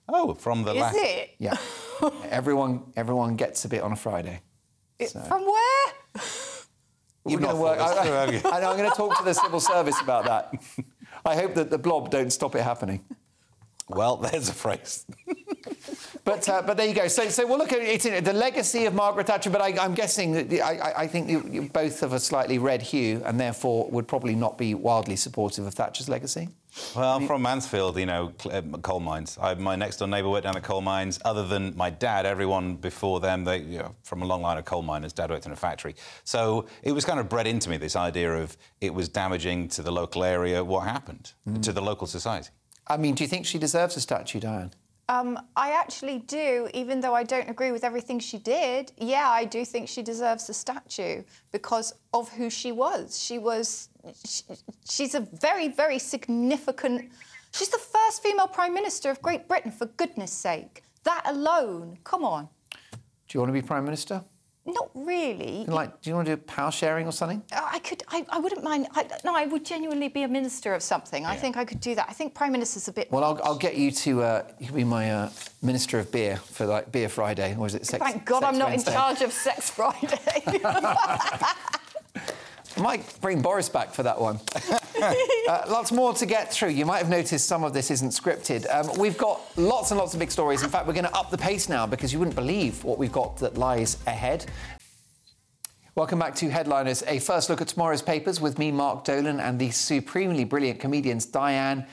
[0.09, 0.97] Oh, from the last.
[0.97, 1.11] Is last.
[1.11, 1.31] it?
[1.39, 1.57] Yeah,
[2.31, 4.41] everyone everyone gets a bit on a Friday.
[4.99, 5.93] It- From where?
[7.27, 7.79] You've We're not gonna work.
[7.79, 8.41] thought this I, through, have you?
[8.51, 8.71] I.
[8.71, 10.55] I'm going to talk to the civil service about that.
[11.25, 13.05] I hope that the blob don't stop it happening.
[13.89, 15.07] Well, there's a phrase.
[16.25, 17.09] But uh, but there you go.
[17.09, 19.49] So so we'll look at it, it's the legacy of Margaret Thatcher.
[19.49, 22.59] But I, I'm guessing that the, I, I- think you, you both of a slightly
[22.59, 26.49] red hue, and therefore would probably not be wildly supportive of Thatcher's legacy.
[26.95, 29.39] Well, I'm from Mansfield, you know, uh, coal mines.
[29.41, 31.19] I, my next door neighbour worked down at coal mines.
[31.25, 34.65] Other than my dad, everyone before them, they you know, from a long line of
[34.65, 35.13] coal miners.
[35.13, 38.35] Dad worked in a factory, so it was kind of bred into me this idea
[38.35, 40.65] of it was damaging to the local area.
[40.65, 42.51] What happened to the local society?
[42.87, 44.73] I mean, do you think she deserves a statue, Diane?
[45.11, 48.93] Um, I actually do, even though I don't agree with everything she did.
[48.99, 53.19] Yeah, I do think she deserves a statue because of who she was.
[53.19, 53.89] She was,
[54.27, 54.43] she,
[54.89, 57.11] she's a very, very significant.
[57.53, 60.83] She's the first female prime minister of Great Britain, for goodness sake.
[61.05, 62.49] That alone, come on.
[62.93, 62.99] Do
[63.31, 64.23] you want to be prime minister?
[64.69, 65.65] Not really.
[65.67, 67.43] Like, do you want to do power sharing or something?
[67.53, 68.03] I could.
[68.09, 68.87] I, I wouldn't mind.
[68.93, 71.25] I, no, I would genuinely be a minister of something.
[71.25, 72.07] I think I could do that.
[72.09, 73.11] I think prime minister's a bit.
[73.11, 74.23] Well, I'll, I'll get you to.
[74.23, 75.31] Uh, you be my uh,
[75.63, 78.05] minister of beer for like Beer Friday, or is it Sex?
[78.05, 78.91] Thank God Sex I'm not Wednesday?
[78.93, 80.19] in charge of Sex Friday.
[82.79, 84.39] Might bring Boris back for that one.
[85.03, 86.71] uh, lots more to get through.
[86.71, 88.67] You might have noticed some of this isn't scripted.
[88.73, 90.63] Um, we've got lots and lots of big stories.
[90.63, 93.13] In fact, we're going to up the pace now because you wouldn't believe what we've
[93.13, 94.47] got that lies ahead.
[95.97, 99.59] Welcome back to Headliners, a first look at tomorrow's papers with me, Mark Dolan, and
[99.59, 101.85] the supremely brilliant comedians Diane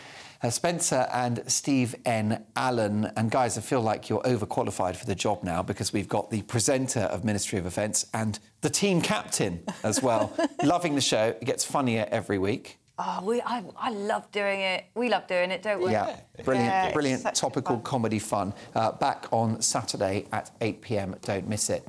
[0.43, 2.45] uh, Spencer and Steve N.
[2.55, 3.11] Allen.
[3.15, 6.43] And guys, I feel like you're overqualified for the job now because we've got the
[6.43, 10.33] presenter of Ministry of Offence and the team captain as well.
[10.63, 11.35] Loving the show.
[11.39, 12.79] It gets funnier every week.
[12.97, 13.39] oh, we.
[13.39, 14.85] I, I love doing it.
[14.95, 15.91] We love doing it, don't we?
[15.91, 17.83] Yeah, brilliant, Yeah, brilliant topical fun.
[17.83, 18.53] comedy fun.
[18.73, 21.15] Uh, back on Saturday at 8 pm.
[21.21, 21.87] Don't miss it.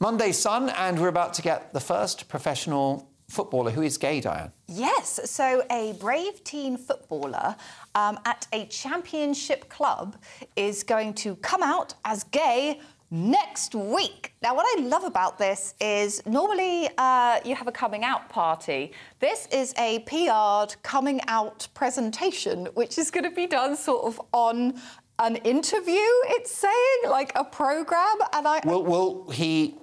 [0.00, 4.50] Monday, Sun, and we're about to get the first professional footballer who is gay, Diane.
[4.66, 7.54] Yes, so a brave teen footballer
[7.94, 10.16] um, at a championship club
[10.56, 14.34] is going to come out as gay next week.
[14.42, 18.92] Now, what I love about this is normally uh, you have a coming out party.
[19.18, 24.20] This is a PR'd coming out presentation, which is going to be done sort of
[24.32, 24.80] on
[25.18, 28.18] an interview, it's saying, like a programme.
[28.32, 28.60] And I.
[28.64, 29.76] Will he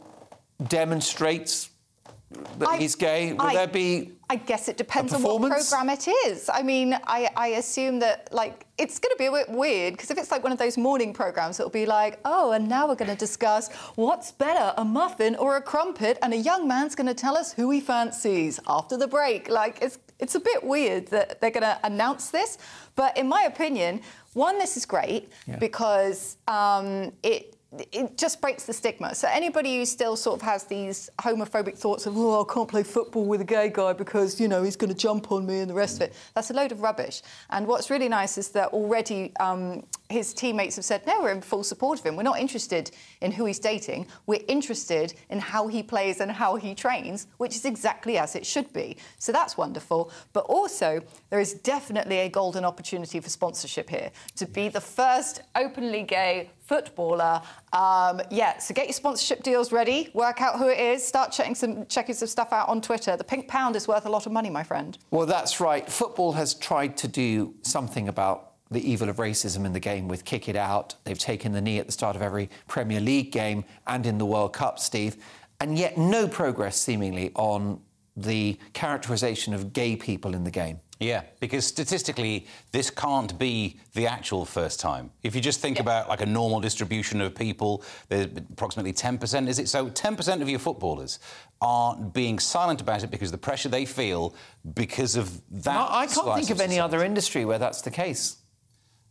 [0.68, 1.70] demonstrate
[2.32, 3.34] that I- he's gay?
[3.34, 4.12] Will I- there be?
[4.30, 6.50] I guess it depends on what program it is.
[6.54, 10.12] I mean, I, I assume that like it's going to be a bit weird because
[10.12, 12.96] if it's like one of those morning programs, it'll be like, oh, and now we're
[12.96, 17.08] going to discuss what's better, a muffin or a crumpet, and a young man's going
[17.08, 19.48] to tell us who he fancies after the break.
[19.50, 22.58] Like it's it's a bit weird that they're going to announce this,
[22.96, 24.02] but in my opinion,
[24.34, 25.56] one, this is great Yeah.
[25.58, 27.56] because um, it
[27.92, 29.16] it just breaks the stigma.
[29.16, 32.84] So anybody who still sort of has these homophobic thoughts of, oh, I can't play
[32.84, 35.70] football with a gay guy because, you know, he's going to jump on me and
[35.70, 37.22] the rest of it, that's a load of rubbish.
[37.50, 41.41] And what's really nice is that already um, his teammates have said, no, we're in
[41.41, 42.15] full support of him.
[42.15, 42.91] We're not interested
[43.22, 44.08] in who he's dating.
[44.26, 48.46] We're interested in how he plays and how he trains, which is exactly as it
[48.46, 48.98] should be.
[49.20, 50.12] So that's wonderful.
[50.34, 55.41] But also, there is definitely a golden opportunity for sponsorship here to be the first
[55.56, 57.41] openly gay footballer.
[57.74, 61.56] Um, yeah, so get your sponsorship deals ready, work out who it is, start checking
[61.56, 63.15] some checking some stuff out on Twitter.
[63.15, 64.98] The pink pound is worth a lot of money, my friend.
[65.12, 65.89] Well, that's right.
[65.89, 70.25] Football has tried to do something about the evil of racism in the game with
[70.25, 70.95] kick it out.
[71.03, 74.25] They've taken the knee at the start of every Premier League game and in the
[74.25, 75.17] World Cup, Steve,
[75.60, 77.82] and yet no progress seemingly on
[78.15, 80.80] the characterisation of gay people in the game.
[80.99, 85.12] Yeah, because statistically, this can't be the actual first time.
[85.21, 89.60] If you just think about like a normal distribution of people, there's approximately 10%, is
[89.60, 89.69] it?
[89.69, 91.19] So 10% of your footballers
[91.62, 94.34] are being silent about it because of the pressure they feel
[94.73, 95.77] because of that.
[95.77, 98.38] I, I can't think of any other industry where that's the case.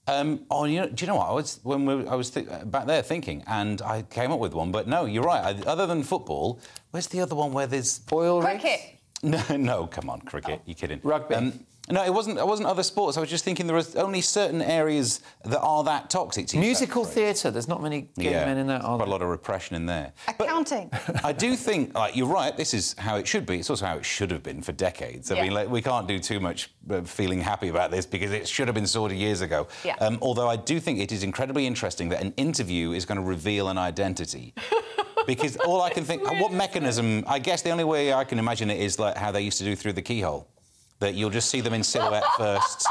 [0.08, 1.28] Um, oh, you know, do you know what?
[1.28, 4.54] I was when we, I was th- back there thinking, and I came up with
[4.54, 4.70] one.
[4.70, 5.44] But no, you're right.
[5.44, 6.60] I, other than football,
[6.92, 8.62] where's the other one where there's Oil rigs?
[8.62, 8.80] Cricket.
[9.22, 10.60] no, no, come on, cricket.
[10.64, 11.00] You're kidding.
[11.04, 11.52] Um, Rugby.
[11.90, 12.38] No, it wasn't.
[12.38, 13.16] It wasn't other sports.
[13.16, 16.46] I was just thinking there are only certain areas that are that toxic.
[16.48, 17.50] To Musical theatre.
[17.50, 18.82] There's not many gay Yeah, men in that.
[18.82, 20.12] Are quite a lot of repression in there.
[20.38, 20.90] But Accounting.
[21.22, 22.56] I do think, like, you're right.
[22.56, 23.58] This is how it should be.
[23.60, 25.30] It's also how it should have been for decades.
[25.30, 25.42] I Yeah.
[25.44, 28.68] mean, like, we can't do too much uh, feeling happy about this because it should
[28.68, 29.68] have been sorted years ago.
[29.84, 29.94] Yeah.
[30.00, 33.24] Um, although I do think it is incredibly interesting that an interview is going to
[33.24, 34.54] reveal an identity.
[35.26, 37.24] because all I can think, what mechanism?
[37.26, 39.64] I guess the only way I can imagine it is like how they used to
[39.64, 40.48] do through the keyhole,
[40.98, 42.86] that you'll just see them in silhouette first,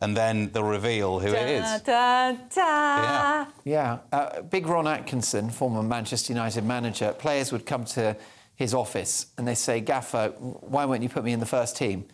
[0.00, 1.82] and then they'll reveal who it is.
[1.82, 3.02] Da, da, da.
[3.02, 3.46] Yeah.
[3.64, 8.16] Yeah, uh, big Ron Atkinson, former Manchester United manager, players would come to
[8.58, 12.04] his office and they say, Gaffer, why won't you put me in the first team?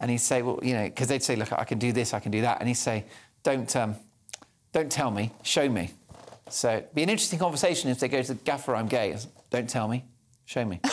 [0.00, 2.18] And he'd say, well, you know, because they'd say, look, I can do this, I
[2.18, 2.58] can do that.
[2.58, 3.04] And he'd say,
[3.44, 3.94] don't, um,
[4.72, 5.90] don't tell me, show me.
[6.48, 9.16] So it'd be an interesting conversation if they go to Gaffer, I'm gay.
[9.50, 10.04] Don't tell me,
[10.44, 10.80] show me.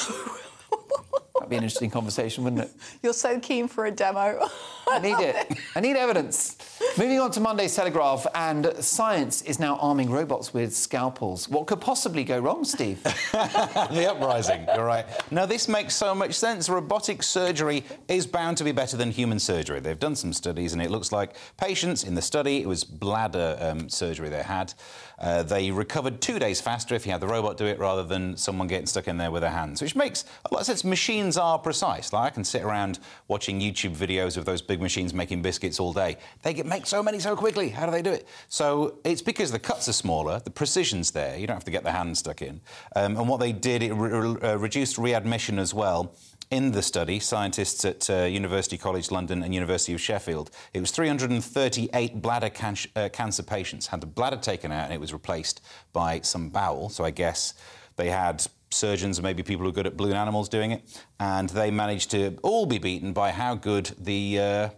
[1.49, 2.71] Be an interesting conversation, wouldn't it?
[3.01, 4.47] You're so keen for a demo.
[4.87, 5.57] I need it.
[5.75, 6.57] I need evidence.
[6.97, 11.47] Moving on to Monday's Telegraph, and science is now arming robots with scalpels.
[11.47, 13.01] What could possibly go wrong, Steve?
[13.31, 14.65] the uprising.
[14.73, 15.05] You're right.
[15.31, 16.67] Now, this makes so much sense.
[16.67, 19.79] Robotic surgery is bound to be better than human surgery.
[19.79, 23.57] They've done some studies, and it looks like patients in the study, it was bladder
[23.61, 24.73] um, surgery they had.
[25.19, 28.37] Uh, they recovered two days faster if you had the robot do it rather than
[28.37, 30.83] someone getting stuck in there with their hands, which makes a lot of sense.
[30.83, 32.13] Machines are precise.
[32.13, 35.91] Like I can sit around watching YouTube videos of those big machines making biscuits all
[35.91, 36.17] day.
[36.41, 37.69] They get, make so many so quickly.
[37.69, 38.27] How do they do it?
[38.47, 41.37] So it's because the cuts are smaller, the precision's there.
[41.37, 42.61] You don't have to get the hand stuck in.
[42.95, 46.15] Um, and what they did, it re- uh, reduced readmission as well.
[46.51, 50.89] In the study, scientists at uh, University College London and University of Sheffield, it was
[50.89, 55.61] 338 bladder can- uh, cancer patients had the bladder taken out and it was replaced
[55.93, 56.89] by some bowel.
[56.89, 57.53] So I guess
[57.97, 61.71] they had surgeons maybe people who are good at balloon animals doing it, and they
[61.71, 64.69] managed to all be beaten by how good the uh,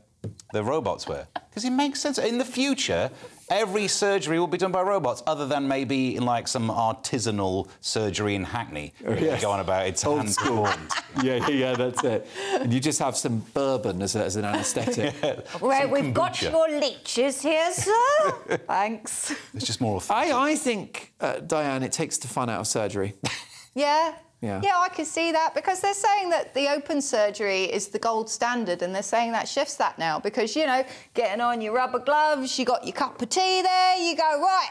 [0.53, 1.27] the robots were.
[1.49, 2.17] Because it makes sense.
[2.17, 3.09] In the future,
[3.49, 8.35] every surgery will be done by robots, other than maybe in like some artisanal surgery
[8.35, 8.93] in Hackney.
[9.01, 9.41] where you yes.
[9.41, 10.63] Go on about it's Old hand school.
[11.23, 12.27] yeah, yeah, yeah, that's it.
[12.53, 15.13] And you just have some bourbon as, a, as an anaesthetic.
[15.61, 18.31] Right, we've got your leeches here, sir.
[18.67, 19.35] Thanks.
[19.53, 20.33] It's just more authentic.
[20.33, 23.15] I, I think, uh, Diane, it takes the fun out of surgery.
[23.75, 24.13] Yeah.
[24.41, 24.59] Yeah.
[24.63, 28.27] Yeah, I can see that because they're saying that the open surgery is the gold
[28.27, 31.99] standard and they're saying that shifts that now because, you know, getting on your rubber
[31.99, 34.69] gloves, you got your cup of tea there, you go, right,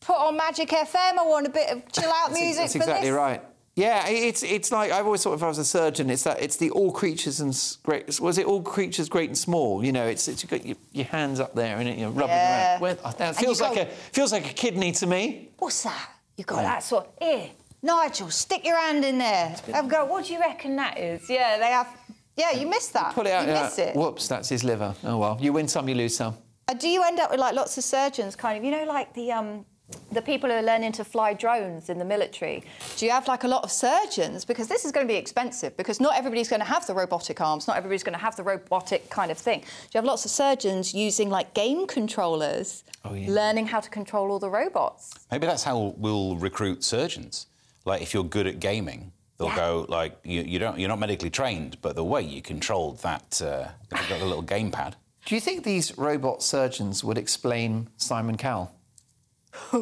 [0.00, 3.08] put on Magic FM, I want a bit of chill out music that's for exactly
[3.08, 3.16] this.
[3.16, 3.42] right.
[3.74, 6.56] Yeah, it's it's like I've always thought if I was a surgeon, it's that it's
[6.56, 8.18] the all creatures and great.
[8.20, 9.84] Was it all creatures great and small?
[9.84, 12.28] You know, it's it's you've got your, your hands up there and you know rubbing
[12.30, 12.72] Yeah.
[12.72, 12.80] around.
[12.80, 15.50] Well, that And feels you like go- a feels like a kidney to me.
[15.60, 16.08] What's that?
[16.36, 17.08] You got that sort.
[17.20, 17.50] Here,
[17.82, 19.54] Nigel, stick your hand in there.
[19.72, 20.04] I've a go.
[20.04, 21.28] What do you reckon that is?
[21.30, 21.88] Yeah, they have.
[22.36, 23.14] Yeah, you missed that.
[23.14, 23.46] Put it out.
[23.46, 23.62] You yeah.
[23.64, 23.94] missed it.
[23.96, 24.94] Whoops, that's his liver.
[25.04, 26.36] Oh well, you win some, you lose some.
[26.68, 28.64] Uh, do you end up with like lots of surgeons, kind of?
[28.64, 29.64] You know, like the um,
[30.12, 32.62] the people who are learning to fly drones in the military?
[32.96, 34.44] Do you have like a lot of surgeons?
[34.44, 37.40] Because this is going to be expensive because not everybody's going to have the robotic
[37.40, 39.60] arms, not everybody's going to have the robotic kind of thing.
[39.60, 43.30] Do you have lots of surgeons using like game controllers, Oh, yeah.
[43.30, 45.26] learning how to control all the robots?
[45.30, 47.46] Maybe that's how we'll recruit surgeons.
[47.88, 49.56] Like if you're good at gaming, they'll Yeah.
[49.56, 53.40] go like you, you don't you're not medically trained, but the way you controlled that,
[53.42, 54.92] uh, you've got the little gamepad.
[55.26, 58.68] Do you think these robot surgeons would explain Simon Cowell?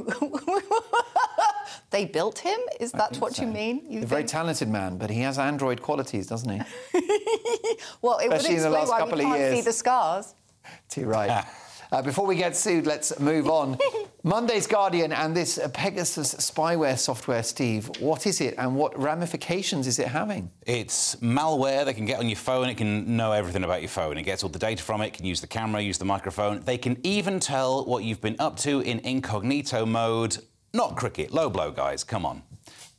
[1.90, 2.58] They built him?
[2.80, 3.82] Is that what you mean?
[3.88, 6.60] You a very talented man, but he has android qualities, doesn't he?
[8.02, 9.64] well, it would especially in the explain last why couple we can't see years.
[9.64, 10.34] the scars.
[10.88, 11.46] Too right.
[11.92, 13.78] Uh, before we get sued, let's move on.
[14.22, 17.88] Monday's Guardian and this Pegasus spyware software, Steve.
[18.00, 20.50] What is it and what ramifications is it having?
[20.66, 22.68] It's malware they can get on your phone.
[22.68, 24.18] It can know everything about your phone.
[24.18, 26.60] It gets all the data from it, can use the camera, use the microphone.
[26.60, 30.38] They can even tell what you've been up to in incognito mode.
[30.74, 32.42] Not cricket, low blow, guys, come on.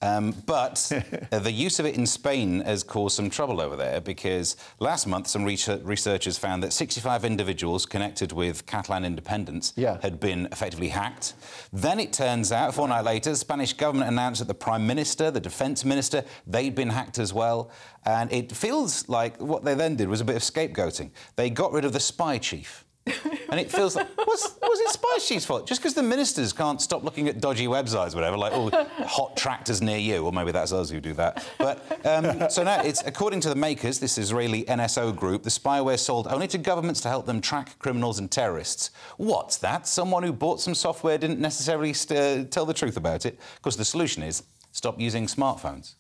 [0.02, 0.92] Um, but
[1.32, 5.08] uh, the use of it in Spain has caused some trouble over there because last
[5.08, 9.98] month some researchers found that 65 individuals connected with Catalan independence Yeah.
[10.02, 11.34] had been effectively hacked.
[11.74, 15.32] Then it turns out, a fortnight later, the Spanish government announced that the Prime Minister,
[15.32, 17.72] the Defence Minister, they'd been hacked as well.
[18.06, 21.10] And it feels like what they then did was a bit of scapegoating.
[21.36, 22.86] They got rid of the spy chief.
[23.50, 25.68] and it feels like, was, was it Spy Chief's fault?
[25.68, 28.70] Just because the ministers can't stop looking at dodgy websites, whatever, like, oh,
[29.06, 31.46] hot tractors near you, or maybe that's us who do that.
[31.58, 36.00] But um, so now, it's according to the makers, this Israeli NSO group, the spyware
[36.00, 38.92] sold only to governments to help them track criminals and terrorists.
[39.18, 39.88] What's that?
[39.88, 43.40] Someone who bought some software didn't necessarily st- tell the truth about it?
[43.56, 45.96] Because the solution is stop using smartphones.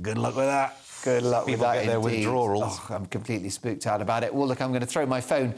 [0.00, 0.76] Good luck with that.
[1.04, 1.74] Good luck People with that.
[1.74, 2.26] get their indeed.
[2.26, 2.62] withdrawals.
[2.66, 4.34] Oh, I'm completely spooked out about it.
[4.34, 5.54] Well, look, I'm going to throw my phone.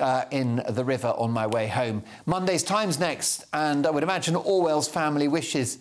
[0.00, 2.02] Uh, in the river on my way home.
[2.26, 5.78] Monday's Times next, and I would imagine Orwell's family wishes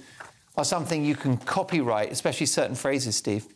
[0.55, 3.47] are something you can copyright, especially certain phrases, Steve.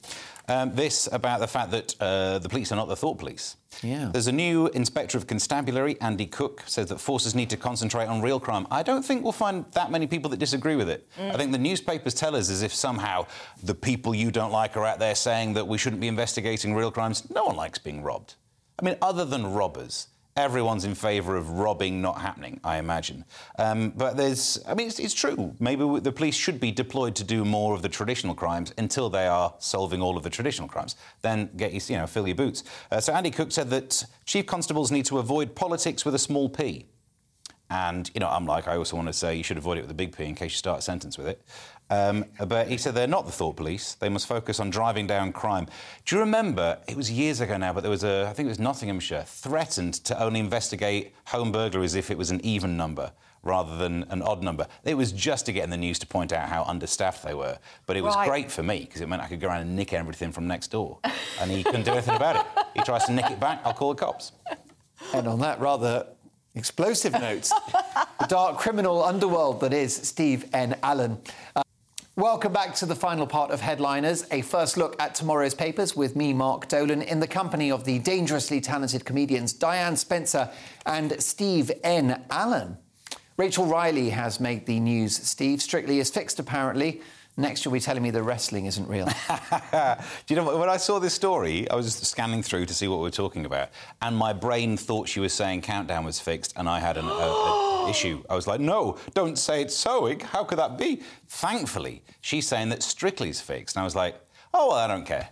[0.48, 3.58] Um, this about the fact that uh, the police are not the thought police.
[3.84, 4.10] Yeah.
[4.12, 8.22] There's a new inspector of constabulary, Andy Cook, says that forces need to concentrate on
[8.22, 8.66] real crime.
[8.72, 11.08] I don't think we'll find that many people that disagree with it.
[11.20, 11.34] Mm.
[11.34, 13.28] I think the newspapers tell us as if somehow
[13.62, 16.92] the people you don't like are out there saying that we shouldn't be investigating real
[16.92, 17.30] crimes.
[17.30, 18.36] No one likes being robbed.
[18.80, 20.08] I mean, other than robbers.
[20.38, 23.26] Everyone's in favour of robbing not happening, I imagine.
[23.58, 25.56] Um, but there's, I mean, it's, it's true.
[25.60, 29.26] Maybe the police should be deployed to do more of the traditional crimes until they
[29.26, 30.96] are solving all of the traditional crimes.
[31.24, 32.64] Then get your, you know, fill your boots.
[32.92, 36.50] Uh, so Andy Cook said that chief constables need to avoid politics with a small
[36.50, 36.86] p.
[37.70, 39.92] And, you know, I'm like, I also want to say you should avoid it with
[39.92, 41.42] a big P in case you start a sentence with it.
[41.90, 43.96] Um, but he said they're not the thought police.
[43.96, 45.68] They must focus on driving down crime.
[46.06, 48.50] Do you remember, it was years ago now, but there was a, I think it
[48.50, 53.12] was Nottinghamshire, threatened to only investigate home burglaries if it was an even number
[53.44, 54.68] rather than an odd number.
[54.84, 57.58] It was just to get in the news to point out how understaffed they were.
[57.86, 58.28] But it was Right.
[58.28, 60.68] great for me because it meant I could go around and nick everything from next
[60.72, 60.98] door.
[61.40, 62.66] And he couldn't do anything about it.
[62.74, 64.34] He tries to nick it back, I'll call the cops.
[65.14, 66.08] And on that rather
[66.56, 67.50] explosive note,
[68.20, 70.76] the dark criminal underworld that is Steve N.
[70.84, 71.20] Allen.
[71.56, 71.62] Uh,
[72.18, 76.16] welcome back to the final part of Headliners, a first look at tomorrow's papers with
[76.16, 80.50] me, Mark Dolan, in the company of the dangerously talented comedians Diane Spencer
[80.88, 82.24] and Steve N.
[82.32, 82.80] Allen.
[83.38, 85.16] Rachel Riley has made the news.
[85.16, 87.02] Steve Strictly is fixed, apparently.
[87.40, 89.06] Next, you'll be telling me the wrestling isn't real.
[89.72, 89.94] Do
[90.28, 90.58] you know what?
[90.58, 93.12] When I saw this story, I was just scanning through to see what we were
[93.12, 93.70] talking about,
[94.02, 97.10] and my brain thought she was saying Countdown was fixed, and I had an a,
[97.10, 98.24] a issue.
[98.28, 100.20] I was like, no, don't say it's sewing.
[100.20, 101.04] How could that be?
[101.28, 104.16] Thankfully, she's saying that Strictly's fixed, and I was like,
[104.54, 105.30] oh, well, I don't care.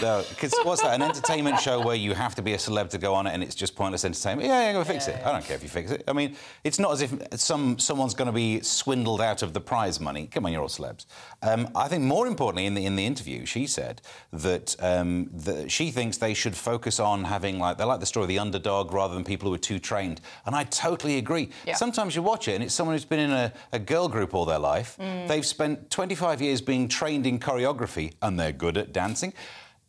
[0.00, 0.94] Because what's that?
[0.94, 3.42] An entertainment show where you have to be a celeb to go on it, and
[3.42, 4.48] it's just pointless entertainment.
[4.48, 5.24] Yeah, yeah, go fix it.
[5.24, 6.04] I don't care if you fix it.
[6.08, 9.60] I mean, it's not as if some someone's going to be swindled out of the
[9.60, 10.26] prize money.
[10.26, 11.06] Come on, you're all celebs.
[11.42, 15.70] Um, I think more importantly, in the in the interview, she said that, um, that
[15.70, 18.92] she thinks they should focus on having like they like the story of the underdog
[18.92, 20.20] rather than people who are too trained.
[20.46, 21.50] And I totally agree.
[21.66, 21.76] Yeah.
[21.76, 24.44] Sometimes you watch it and it's someone who's been in a, a girl group all
[24.44, 24.96] their life.
[25.28, 29.32] They've spent 25 years being trained in choreography and they're good at dancing.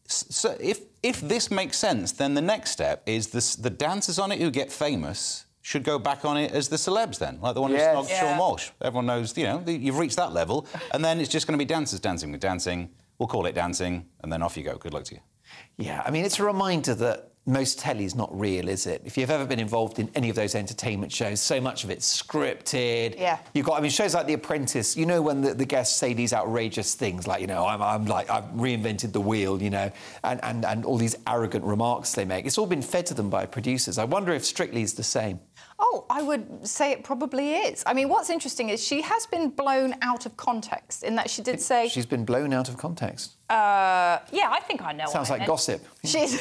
[0.07, 4.31] So if if this makes sense, then the next step is this, the dancers on
[4.31, 7.61] it who get famous should go back on it as the celebs then, like the
[7.61, 7.95] one Yes.
[7.95, 8.33] who snogged Yeah.
[8.35, 8.69] Seann Walsh.
[8.81, 11.67] Everyone knows, you know, you've reached that level, and then it's just going to be
[11.67, 12.89] dancers dancing with dancing.
[13.17, 14.77] We'll call it dancing, and then off you go.
[14.77, 15.21] Good luck to you.
[15.77, 19.01] Yeah, I mean, it's a reminder that most telly's not real, is it?
[19.05, 22.21] If you've ever been involved in any of those entertainment shows, so much of it's
[22.21, 23.19] scripted.
[23.19, 23.37] Yeah.
[23.53, 26.13] You've got, I mean, shows like The Apprentice, you know, when the, the guests say
[26.13, 29.91] these outrageous things like, you know, I'm, I'm like, I've reinvented the wheel, you know,
[30.23, 32.45] and, and, and all these arrogant remarks they make.
[32.47, 33.99] It's all been fed to them by producers.
[33.99, 35.39] I wonder if Strictly is the same.
[35.77, 37.83] Oh, I would say it probably is.
[37.85, 41.41] I mean, what's interesting is she has been blown out of context in that she
[41.41, 43.34] did say, She's been blown out of context.
[43.49, 45.85] Uh, "Yeah, I think I know." Sounds I like meant." gossip.
[46.03, 46.39] She's,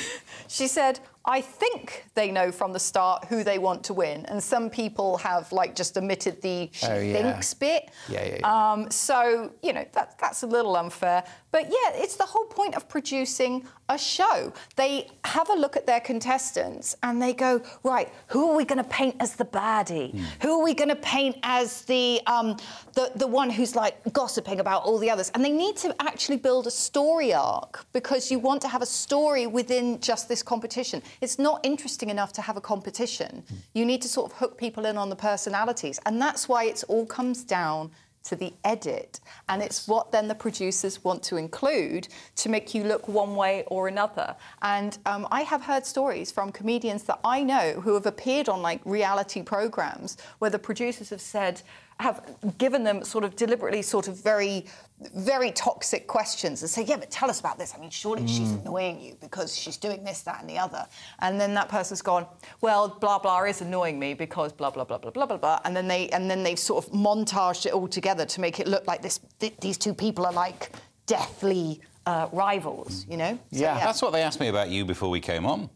[0.48, 4.42] she said, "I think they know from the start who they want to win," and
[4.42, 7.12] some people have like just omitted the "she Oh, yeah.
[7.14, 7.90] thinks" bit.
[8.08, 8.72] Yeah, yeah, yeah.
[8.72, 12.74] Um, so you know that that's a little unfair, but yeah, it's the whole point
[12.74, 14.52] of producing a show.
[14.76, 18.78] They have a look at their contestants and they go, right, who are we going
[18.82, 20.18] to paint as the baddie?
[20.40, 22.56] Who are we going to paint as the, um,
[22.94, 25.30] the the one who's like gossiping about all the others?
[25.34, 28.86] And they need to actually build a story arc because you want to have a
[28.86, 31.02] story within just this competition.
[31.20, 33.44] It's not interesting enough to have a competition.
[33.72, 36.84] You need to sort of hook people in on the personalities, and that's why it
[36.88, 37.90] all comes down
[38.24, 39.20] to the edit.
[39.48, 43.64] And it's what then the producers want to include to make you look one way
[43.66, 44.34] or another.
[44.62, 48.62] And um, I have heard stories from comedians that I know who have appeared on
[48.62, 51.62] like reality programs where the producers have said,
[52.00, 52.24] have
[52.58, 54.66] given them sort of deliberately sort of very,
[55.14, 57.72] very toxic questions and say, yeah, but tell us about this.
[57.76, 60.86] I mean, surely she's annoying you because she's doing this, that, and the other.
[61.20, 62.26] And then that person's gone,
[62.60, 65.60] well, blah blah is annoying me because blah blah blah blah blah blah blah.
[65.64, 68.66] And then they and then they've sort of montaged it all together to make it
[68.66, 69.20] look like this.
[69.38, 70.72] Th- these two people are like
[71.06, 73.38] deathly uh, rivals, you know?
[73.52, 73.78] So, Yeah.
[73.78, 75.70] That's what they asked me about you before we came on.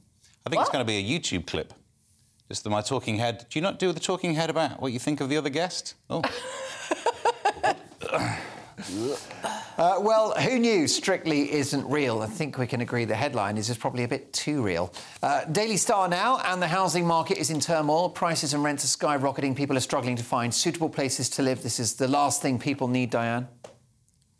[0.46, 1.74] I think it's going to be a YouTube clip.
[2.48, 3.46] Just the, my talking head.
[3.50, 5.94] Do you not do the talking head about what you think of the other guest?
[6.08, 6.22] Oh,
[9.76, 12.20] Uh, well, who knew Strictly isn't real?
[12.20, 14.92] I think we can agree the headline is just probably a bit too real.
[15.22, 18.08] Uh, Daily Star now, and the housing market is in turmoil.
[18.10, 19.54] Prices and rents are skyrocketing.
[19.54, 21.62] People are struggling to find suitable places to live.
[21.62, 23.46] This is the last thing people need, Diane.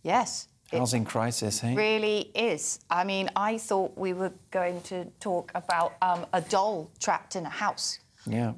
[0.03, 0.49] yes.
[0.71, 1.75] It Housing crisis, eh?
[1.75, 2.81] really is.
[2.91, 7.47] I mean, I thought we were going to talk about um, a doll trapped in
[7.47, 8.01] a house.
[8.27, 8.53] Yeah.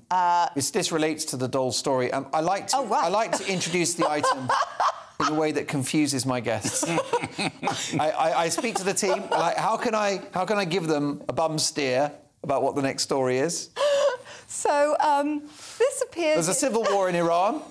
[0.56, 2.12] this, this relates to the doll story.
[2.12, 3.04] Um, I like to, Uh, Oh, right.
[3.04, 4.50] I like to introduce the item
[5.20, 6.82] in a way that confuses my guests.
[6.88, 9.22] I, I, I speak to the team.
[9.30, 12.10] Like, how can I how can I give them a bum steer
[12.42, 13.70] about what the next story is?
[14.52, 15.42] So um,
[15.78, 16.34] this appears.
[16.34, 17.62] There's a civil war in Iran.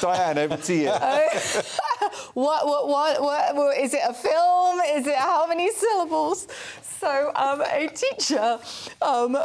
[0.00, 0.90] Diane, over to you.
[2.36, 4.78] What, what, what, what, what, is it a film?
[4.80, 6.46] Is it how many syllables?
[7.00, 8.58] So, um, a teacher
[9.00, 9.38] um,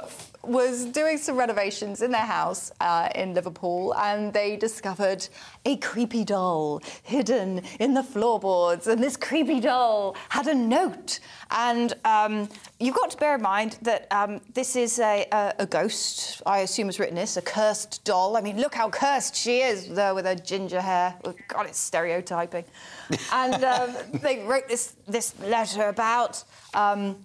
[0.43, 5.27] was doing some renovations in their house uh, in Liverpool and they discovered
[5.65, 8.87] a creepy doll hidden in the floorboards.
[8.87, 11.19] And this creepy doll had a note.
[11.51, 15.65] And um, you've got to bear in mind that um, this is a, a, a
[15.65, 18.37] ghost, I assume has written this, a cursed doll.
[18.37, 21.15] I mean, look how cursed she is there with her ginger hair.
[21.23, 22.65] Oh, God, it's stereotyping.
[23.33, 27.17] and um, they wrote this, this letter about, um,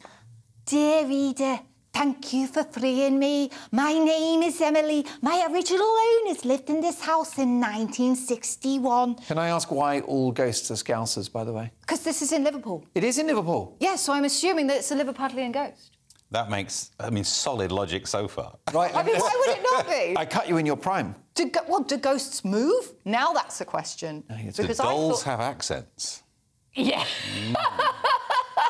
[0.66, 1.60] Dear reader,
[1.96, 3.50] thank you for freeing me.
[3.72, 5.06] My name is Emily.
[5.22, 9.14] My original owners lived in this house in 1961.
[9.26, 11.70] Can I ask why all ghosts are Scousers, by the way?
[11.80, 12.84] Because this is in Liverpool.
[12.94, 13.76] It is in Liverpool.
[13.80, 15.92] Yeah, so I'm assuming that it's a Liverpudlian ghost.
[16.32, 18.56] that makes, I mean, solid logic so far.
[18.74, 18.94] Right.
[18.94, 20.14] I mean, why would it not be?
[20.22, 21.14] I cut you in your prime.
[21.34, 22.92] Do, well, do ghosts move?
[23.06, 24.22] Now that's a question.
[24.28, 26.22] it's- Do Because I dolls thought- have accents?
[26.74, 27.04] Yeah.
[27.42, 27.62] yeah, but
[28.58, 28.65] I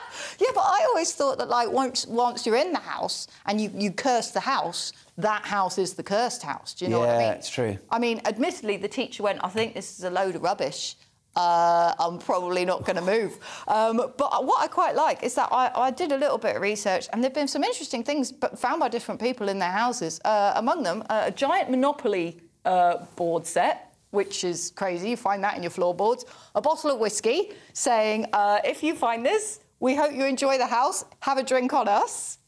[1.06, 4.40] always thought that like once once you're in the house and you, you curse the
[4.40, 6.74] house, that house is the cursed house.
[6.74, 7.20] Do you know what I mean?
[7.22, 7.78] Yeah, it's true.
[7.90, 10.96] I mean, admittedly, the teacher went, I think this is a load of rubbish.
[11.36, 13.38] Uh, I'm probably not going to move.
[13.68, 16.62] Um, but what I quite like is that I, I did a little bit of
[16.62, 20.18] research, and there've been some interesting things but found by different people in their houses.
[20.24, 25.10] Uh, among them, uh, a giant Monopoly uh, board set, which is crazy.
[25.10, 26.24] You find that in your floorboards.
[26.54, 30.66] A bottle of whiskey saying, uh, "If you find this, we hope you enjoy the
[30.66, 31.04] house.
[31.20, 32.38] Have a drink on us."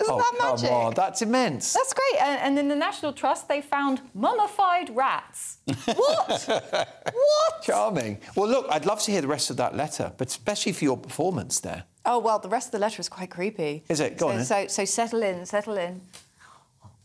[0.00, 0.70] Isn't Oh, that come magic?
[0.70, 0.94] on.
[0.94, 1.72] That's immense.
[1.74, 2.20] That's great.
[2.22, 5.58] And, and in the National Trust, they found mummified rats.
[5.86, 6.48] What?
[6.48, 7.62] what?
[7.62, 8.18] Charming.
[8.34, 10.96] Well, look, I'd love to hear the rest of that letter, but especially for your
[10.96, 11.84] performance there.
[12.04, 13.84] Oh, well, the rest of the letter is quite creepy.
[13.88, 14.18] Is it?
[14.18, 14.44] Go so, on.
[14.44, 16.00] So, so settle in, settle in.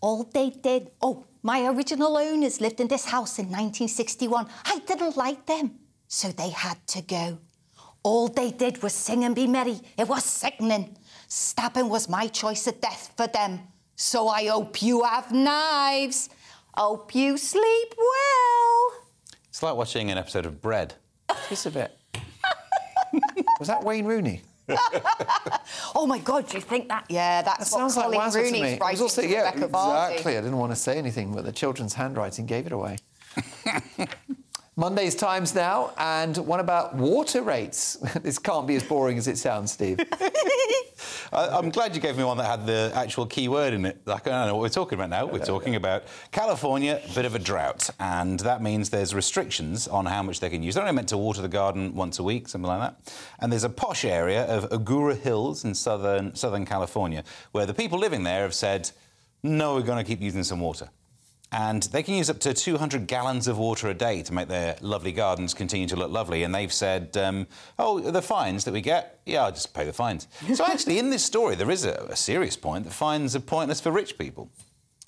[0.01, 0.89] All they did.
[1.01, 4.47] Oh, my original owners lived in this house in 1961.
[4.65, 5.75] I didn't like them,
[6.07, 7.37] so they had to go.
[8.07, 9.81] All they did was sing and be merry.
[9.97, 10.95] It was sickening.
[11.27, 13.59] Stabbing was my choice of death for them.
[13.97, 16.29] So I hope you have knives.
[16.73, 19.03] Hope you sleep well.
[19.49, 20.93] It's like watching an episode of Bread.
[21.49, 21.97] Just a bit.
[23.59, 24.41] Was that Wayne Rooney?
[25.95, 27.05] Oh my God, do you think that?
[27.09, 28.59] Yeah, that's That what sounds like Coleen Wazza to Rooney's me.
[28.59, 30.11] It was writing also, to yeah, Rebekah Vardy.
[30.11, 30.37] exactly.
[30.37, 32.97] I didn't want to say anything, but the children's handwriting gave it away.
[34.79, 37.95] Monday's Times now, and one about water rates?
[38.21, 39.99] this can't be as boring as it sounds, Steve.
[41.33, 43.99] I, am glad you gave me one that had the actual key word in it.
[44.05, 45.25] Like, I don't know what we're talking about now.
[45.25, 50.21] We're talking about California, bit of a drought, and that means there's restrictions on how
[50.21, 50.75] much they can use.
[50.75, 53.13] They're only meant to water the garden once a week, something like that.
[53.39, 57.97] And there's a posh area of Agoura Hills in southern Southern California where the people
[57.97, 58.91] living there have said,
[59.41, 60.91] "No, we're going to keep using some water."
[61.51, 64.75] And they can use up to 200 gallons of water a day to make their
[64.81, 66.43] lovely gardens continue to look lovely.
[66.43, 67.47] And they've said, um,
[67.79, 70.27] oh, the fines that we get, yeah, I'll just pay the fines.
[70.53, 73.79] so actually, in this story, there is a, a, serious point that fines are pointless
[73.79, 74.49] for rich people.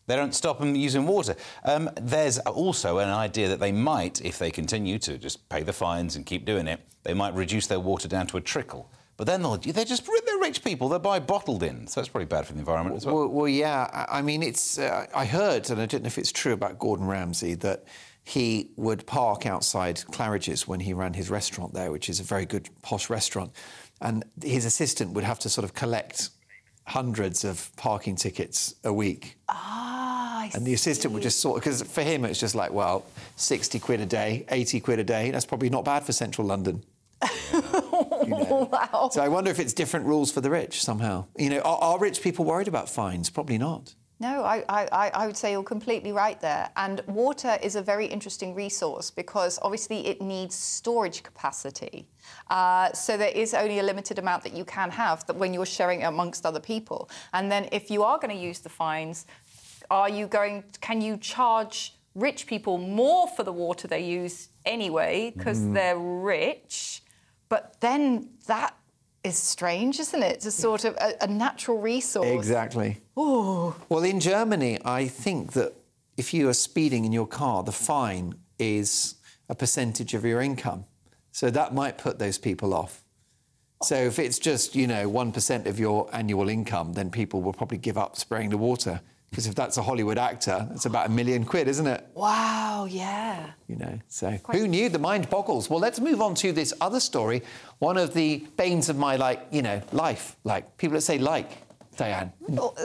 [0.08, 1.36] They don't stop them using water.
[1.66, 5.74] Um, there's also an idea that they might, if they continue to just pay the
[5.74, 8.90] fines and keep doing it, they might reduce their water down to a trickle.
[9.20, 10.88] But then they'll, they're just they're rich people.
[10.88, 13.16] They buy bottled in, so that's probably bad for the environment as well.
[13.16, 14.06] Well, well yeah.
[14.10, 14.80] I mean, it's.
[14.80, 17.84] Uh, I heard, and I don't know if it's true about Gordon Ramsay that
[18.24, 22.46] he would park outside Claridge's when he ran his restaurant there, which is a very
[22.46, 23.52] good posh restaurant,
[24.00, 26.30] and his assistant would have to sort of collect
[26.86, 29.38] hundreds of parking tickets a week.
[29.50, 31.14] Ah, I and the assistant see.
[31.16, 33.04] would just sort of, because for him it's just like, well,
[33.36, 36.86] 60 quid a day, 80 quid a day, that's probably not bad for central London.
[38.30, 38.70] You know?
[38.94, 39.10] wow.
[39.12, 41.26] So I wonder if it's different rules for the rich somehow.
[41.38, 43.30] You know, are, are rich people worried about fines?
[43.30, 43.96] Probably not.
[44.22, 46.70] No, I, I, I would say you're completely right there.
[46.76, 52.06] And water is a very interesting resource because obviously it needs storage capacity.
[52.50, 55.66] Uh, so there is only a limited amount that you can have that when you're
[55.66, 57.10] sharing it amongst other people.
[57.32, 59.26] And then if you are going to use the fines,
[59.90, 60.66] are you going?
[60.82, 65.74] Can you charge rich people more for the water they use anyway because mm.
[65.74, 67.04] they're rich?
[67.50, 68.76] But then that
[69.24, 70.36] is strange, isn't it?
[70.36, 72.28] It's a sort of a, a natural resource.
[72.28, 73.02] Exactly.
[73.18, 73.76] Ooh.
[73.90, 75.74] Well, in Germany, I think that
[76.16, 79.16] if you are speeding in your car, the fine is
[79.50, 80.86] a percentage of your income.
[81.32, 83.04] So that might put those people off.
[83.82, 87.78] So if it's just, you know, 1% of your annual income, then people will probably
[87.78, 89.02] give up spraying the water.
[89.30, 92.06] Because if that's a Hollywood actor, it's about a million quid, isn't it?
[92.16, 93.52] Wow, yeah.
[93.68, 94.90] You know, so Quite who knew?
[94.90, 95.70] The mind boggles.
[95.70, 97.44] Well, let's move on to this other story.
[97.78, 100.36] One of the banes of my, like, you know, life.
[100.44, 101.52] Like, people that say like,
[101.96, 102.34] Diane.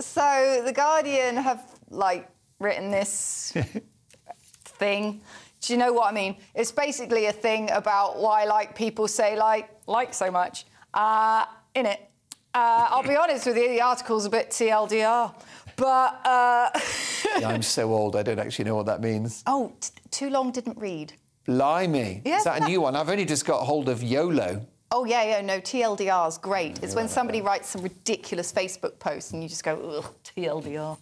[0.01, 2.28] So the Guardian have, like,
[2.59, 3.57] written this
[4.64, 5.22] thing.
[5.61, 6.36] Do you know what I mean?
[6.55, 10.66] It's basically a thing about why, like, people say, like, like so much.
[10.92, 12.01] Uh, in it.
[12.53, 15.34] Uh, I'll be honest with you, the article's a bit TLDR.
[15.76, 16.70] But uh...
[17.40, 18.16] yeah, I'm so old.
[18.16, 19.42] I don't actually know what that means.
[19.46, 21.14] Oh, t- too long didn't read.
[21.46, 22.22] Blimey.
[22.24, 22.96] Yeah, Is that a new one?
[22.96, 24.66] I've only just got hold of YOLO.
[24.97, 26.80] Oh, yeah, yeah, no, TLDR is great.
[26.80, 30.97] It's when somebody writes some ridiculous Facebook post and you just go, ugh, TLDR.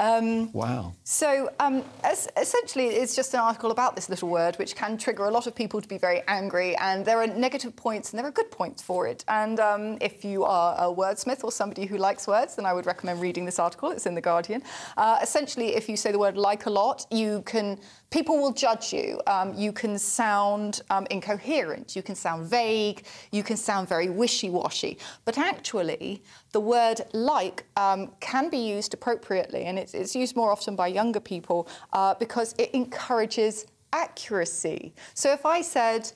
[0.00, 0.92] Um, wow.
[1.04, 5.26] So um, as, essentially, it's just an article about this little word, which can trigger
[5.26, 6.74] a lot of people to be very angry.
[6.78, 9.24] And there are negative points and there are good points for it.
[9.28, 12.86] And um, if you are a wordsmith or somebody who likes words, then I would
[12.86, 13.92] recommend reading this article.
[13.92, 14.64] It's in The Guardian.
[14.96, 17.78] Uh, essentially, if you say the word like a lot, you can
[18.10, 19.20] people will judge you.
[19.26, 23.04] Um, you can sound um, incoherent, you can sound vague,
[23.36, 24.98] you can sound very wishy washy.
[25.24, 26.22] But actually,
[26.52, 30.86] the word like um, can be used appropriately, and it's, it's, used more often by
[30.86, 34.94] younger people uh, because it encourages accuracy.
[35.14, 36.10] So if I said,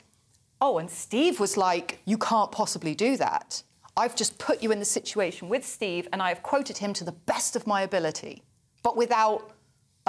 [0.62, 3.62] Oh, and Steve was like, You can't possibly do that.
[3.97, 7.05] I've just put you in the situation with Steve and I have quoted him to
[7.05, 8.43] the best of my ability,
[8.83, 9.53] but without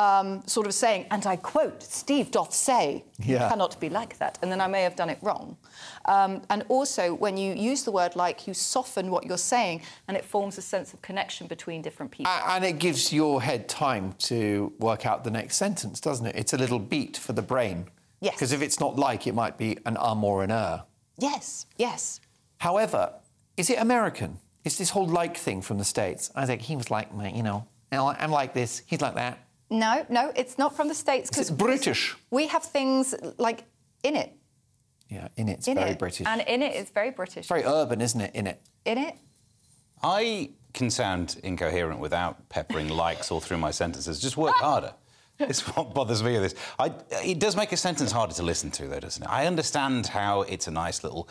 [0.01, 3.49] um, sort of saying, and I quote, Steve doth say, yeah.
[3.49, 4.39] cannot be like that.
[4.41, 5.57] And then I may have done it wrong.
[6.05, 10.17] Um, and also, when you use the word like, you soften what you're saying and
[10.17, 12.31] it forms a sense of connection between different people.
[12.31, 16.35] And it gives your head time to work out the next sentence, doesn't it?
[16.35, 17.87] It's a little beat for the brain.
[18.21, 18.35] Yes.
[18.35, 20.83] Because if it's not like, it might be an um or an er.
[21.17, 22.21] Yes, yes.
[22.57, 23.13] However,
[23.57, 24.39] is it American?
[24.63, 26.31] Is this whole like thing from the States?
[26.35, 29.39] I think he was like, you know, I'm like this, he's like that.
[29.71, 31.35] No, no, it's not from the States.
[31.37, 32.15] It's British.
[32.29, 33.63] We have things like
[34.03, 34.33] in it.
[35.07, 35.99] Yeah, in it's in very it.
[35.99, 36.27] British.
[36.27, 37.47] And in it is very British.
[37.47, 38.35] Very urban, isn't it?
[38.35, 38.61] In it.
[38.85, 39.15] In it.
[40.03, 44.19] I can sound incoherent without peppering likes all through my sentences.
[44.19, 44.63] Just work ah!
[44.63, 44.93] harder.
[45.39, 46.55] It's what bothers me with this.
[46.77, 46.93] I,
[47.23, 49.29] it does make a sentence harder to listen to, though, doesn't it?
[49.29, 51.27] I understand how it's a nice little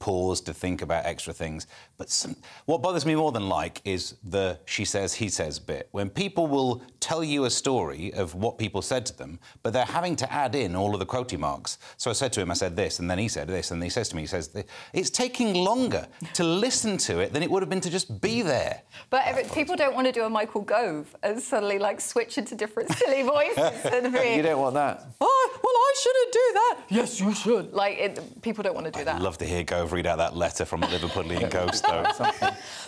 [0.00, 1.68] pause to think about extra things.
[1.96, 2.34] But some,
[2.64, 5.88] what bothers me more than like is the she says, he says bit.
[5.92, 9.84] When people will tell you a story of what people said to them, but they're
[9.84, 11.78] having to add in all of the quotey marks.
[11.98, 13.90] So I said to him, I said this, and then he said this, and he
[13.90, 14.50] says to me, he says,
[14.92, 18.42] it's taking longer to listen to it than it would have been to just be
[18.42, 18.82] there.
[19.10, 22.54] But if, people don't want to do a Michael Gove and suddenly like switch into
[22.54, 25.04] different silly voices and be, You don't want that.
[25.20, 26.78] Oh, well, I shouldn't do that.
[26.88, 27.72] Yes, you should.
[27.72, 29.16] Like, it, people don't want to do that.
[29.16, 32.04] I'd love to hear Gove read out that letter from a Liverpudlian ghost, though.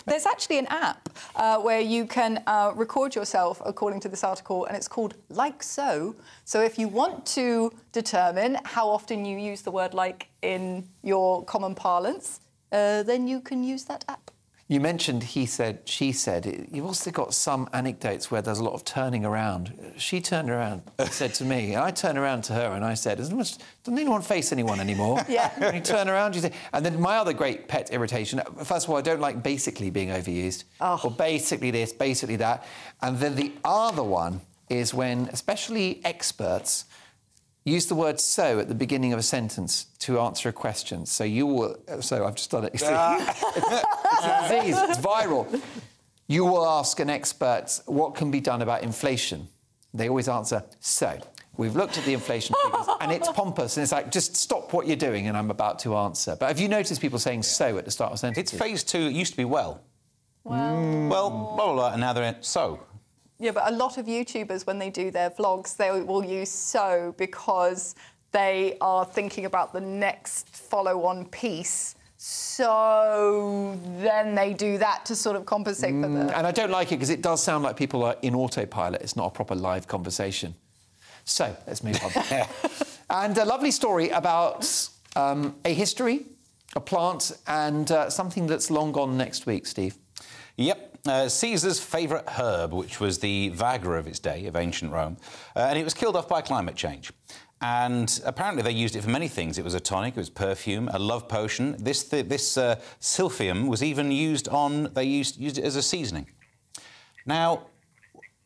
[0.05, 4.65] There's actually an app uh, where you can uh, record yourself, according to this article,
[4.65, 6.15] and it's called Like So.
[6.45, 11.43] So if you want to determine how often you use the word like in your
[11.45, 12.41] common parlance,
[12.71, 14.22] uh, then you can use that app.
[14.73, 16.67] You mentioned he said, she said.
[16.71, 19.71] You've also got some anecdotes where there's a lot of turning around.
[19.97, 22.95] She turned around and said to me, and I turned around to her and I
[22.95, 25.23] said, doesn't, anyone face anyone anymore?
[25.29, 25.51] yeah.
[25.57, 28.89] And you turn around, you say, and then my other great pet irritation, first of
[28.89, 30.63] all, I don't like basically being overused.
[30.81, 30.99] Oh.
[31.03, 32.65] Or basically this, basically that.
[33.03, 36.85] And then the other one is when, especially experts,
[37.65, 41.05] Use the word so at the beginning of a sentence to answer a question.
[41.05, 41.77] So you will.
[42.01, 42.73] So I've just done it.
[42.73, 42.87] You see?
[42.89, 43.35] Ah.
[44.15, 44.75] it's a disease.
[44.89, 45.61] It's viral.
[46.27, 49.47] You will ask an expert what can be done about inflation.
[49.93, 51.19] They always answer so.
[51.55, 54.87] We've looked at the inflation figures and it's pompous and it's like, just stop what
[54.87, 56.35] you're doing and I'm about to answer.
[56.39, 58.53] But have you noticed people saying so at the start of sentences?
[58.53, 59.01] It's phase two.
[59.01, 59.83] It used to be well.
[60.43, 61.09] Well, mm.
[61.09, 62.79] Well, blah, blah, blah, and now they're in so.
[63.43, 67.13] Yeah, but a lot of YouTubers, when they do their vlogs, they will use so
[67.17, 67.93] because
[68.31, 71.95] they are thinking about the next follow on piece.
[72.15, 76.37] So then they do that to sort of compensate for the.
[76.37, 79.01] And I don't like it because it does sound like people are in autopilot.
[79.01, 80.55] It's not a proper live conversation.
[81.25, 82.47] So let's move on.
[83.09, 84.87] and a lovely story about
[85.17, 86.27] um, a history,
[86.77, 89.97] a plant, and uh, something that's long gone next week, Steve.
[90.55, 90.92] Yep.
[91.05, 95.17] Uh, Caesar's favourite herb, which was the Viagra of its day, of ancient Rome,
[95.53, 97.11] uh, and it was killed off by climate change.
[97.59, 99.57] And apparently they used it for many things.
[99.57, 101.75] It was a tonic, it was perfume, a love potion.
[101.77, 105.81] This, th- this uh, silphium was even used on, they used, used it as a
[105.81, 106.27] seasoning.
[107.25, 107.67] Now,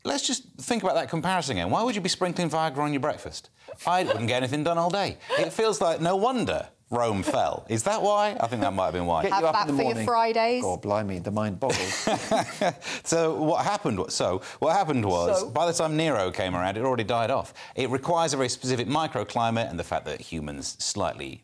[0.04, 1.70] let's just think about that comparison again.
[1.70, 3.52] Why would you be sprinkling Viagra on your breakfast?
[3.86, 5.18] I wouldn't get anything done all day.
[5.38, 7.66] It feels like no wonder Rome fell.
[7.68, 8.38] Is that why?
[8.40, 9.24] I think that might have been why.
[9.24, 10.06] Get Have you up that in the for your.
[10.06, 10.64] Fridays.
[10.64, 12.08] God, blimey, the mind boggles.
[13.04, 14.00] so what happened?
[14.10, 15.50] So what happened was, So?
[15.50, 17.54] by the time Nero came around, it already died off.
[17.76, 21.44] It requires a very specific microclimate, and the fact that humans slightly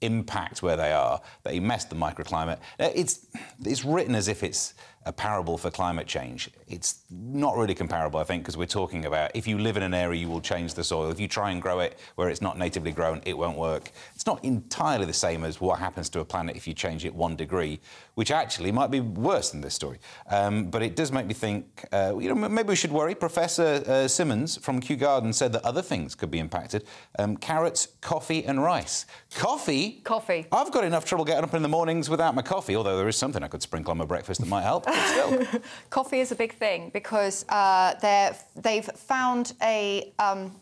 [0.00, 2.58] impact where they are, that he messed the microclimate.
[2.78, 3.26] It's
[3.64, 4.72] it's written as if it's
[5.04, 6.50] a parable for climate change.
[6.68, 9.94] It's not really comparable, I think, because we're talking about if you live in an
[9.94, 11.10] area, you will change the soil.
[11.10, 13.90] If you try and grow it where it's not natively grown, it won't work.
[14.14, 17.14] It's not entirely the same as what happens to a planet if you change it
[17.14, 17.80] one degree,
[18.14, 19.98] which actually might be worse than this story.
[20.30, 23.14] Um, but it does make me think, uh, you know, maybe we should worry.
[23.14, 26.84] Professor uh, Simmonds from Kew Garden said that other things could be impacted:
[27.18, 29.06] um, carrots, coffee, and rice.
[29.34, 30.00] Coffee.
[30.04, 30.46] Coffee.
[30.52, 32.76] I've got enough trouble getting up in the mornings without my coffee.
[32.76, 34.86] Although there is something I could sprinkle on my breakfast that might help.
[35.90, 40.12] Coffee is a big thing because uh, they're, they've found a.
[40.18, 40.52] Um,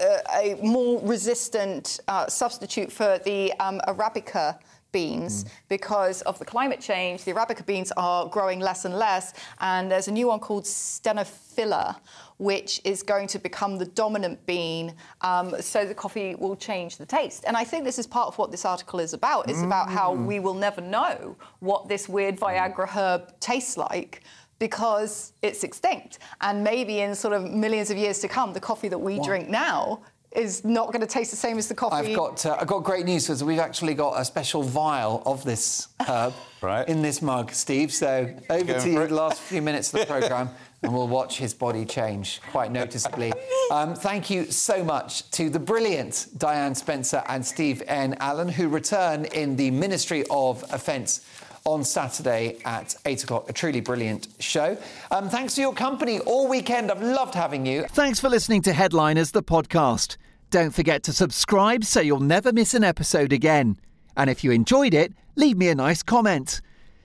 [0.00, 4.58] a a more resistant uh, substitute for the um, Arabica
[4.92, 7.24] beans because of the climate change.
[7.24, 11.96] The Arabica beans are growing less and less, and there's a new one called Stenophylla,
[12.38, 17.06] which is going to become the dominant bean, um, so the coffee will change the
[17.06, 17.44] taste.
[17.46, 19.48] And I think this is part of what this article is about.
[19.48, 24.22] It's about how we will never know what this weird Viagra herb tastes like
[24.62, 26.20] because it's extinct.
[26.40, 29.48] And maybe in sort of millions of years to come, the coffee that we drink
[29.48, 31.96] now is not going to taste the same as the coffee.
[32.10, 35.42] I've got uh, I've got great news because we've actually got a special vial of
[35.42, 36.32] this herb
[36.62, 36.88] Right.
[36.88, 37.92] in this mug, Steve.
[37.92, 40.48] So over Going to you for the last few minutes of the programme.
[40.84, 43.32] And we'll watch his body change quite noticeably.
[43.70, 48.16] Um, thank you so much to the brilliant Diane Spencer and Steve N.
[48.18, 51.20] Allen, who return in the Ministry of Offence
[51.64, 53.48] on Saturday at 8 o'clock.
[53.48, 54.76] A truly brilliant show.
[55.10, 56.90] Um, thanks for your company all weekend.
[56.90, 57.84] I've loved having you.
[57.90, 60.16] Thanks for listening to Headliners, the podcast.
[60.50, 63.78] Don't forget to subscribe so you'll never miss an episode again.
[64.16, 66.60] And if you enjoyed it, leave me a nice comment.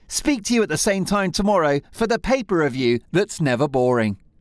[0.08, 4.18] Speak to you at the same time tomorrow for the paper review that's never boring.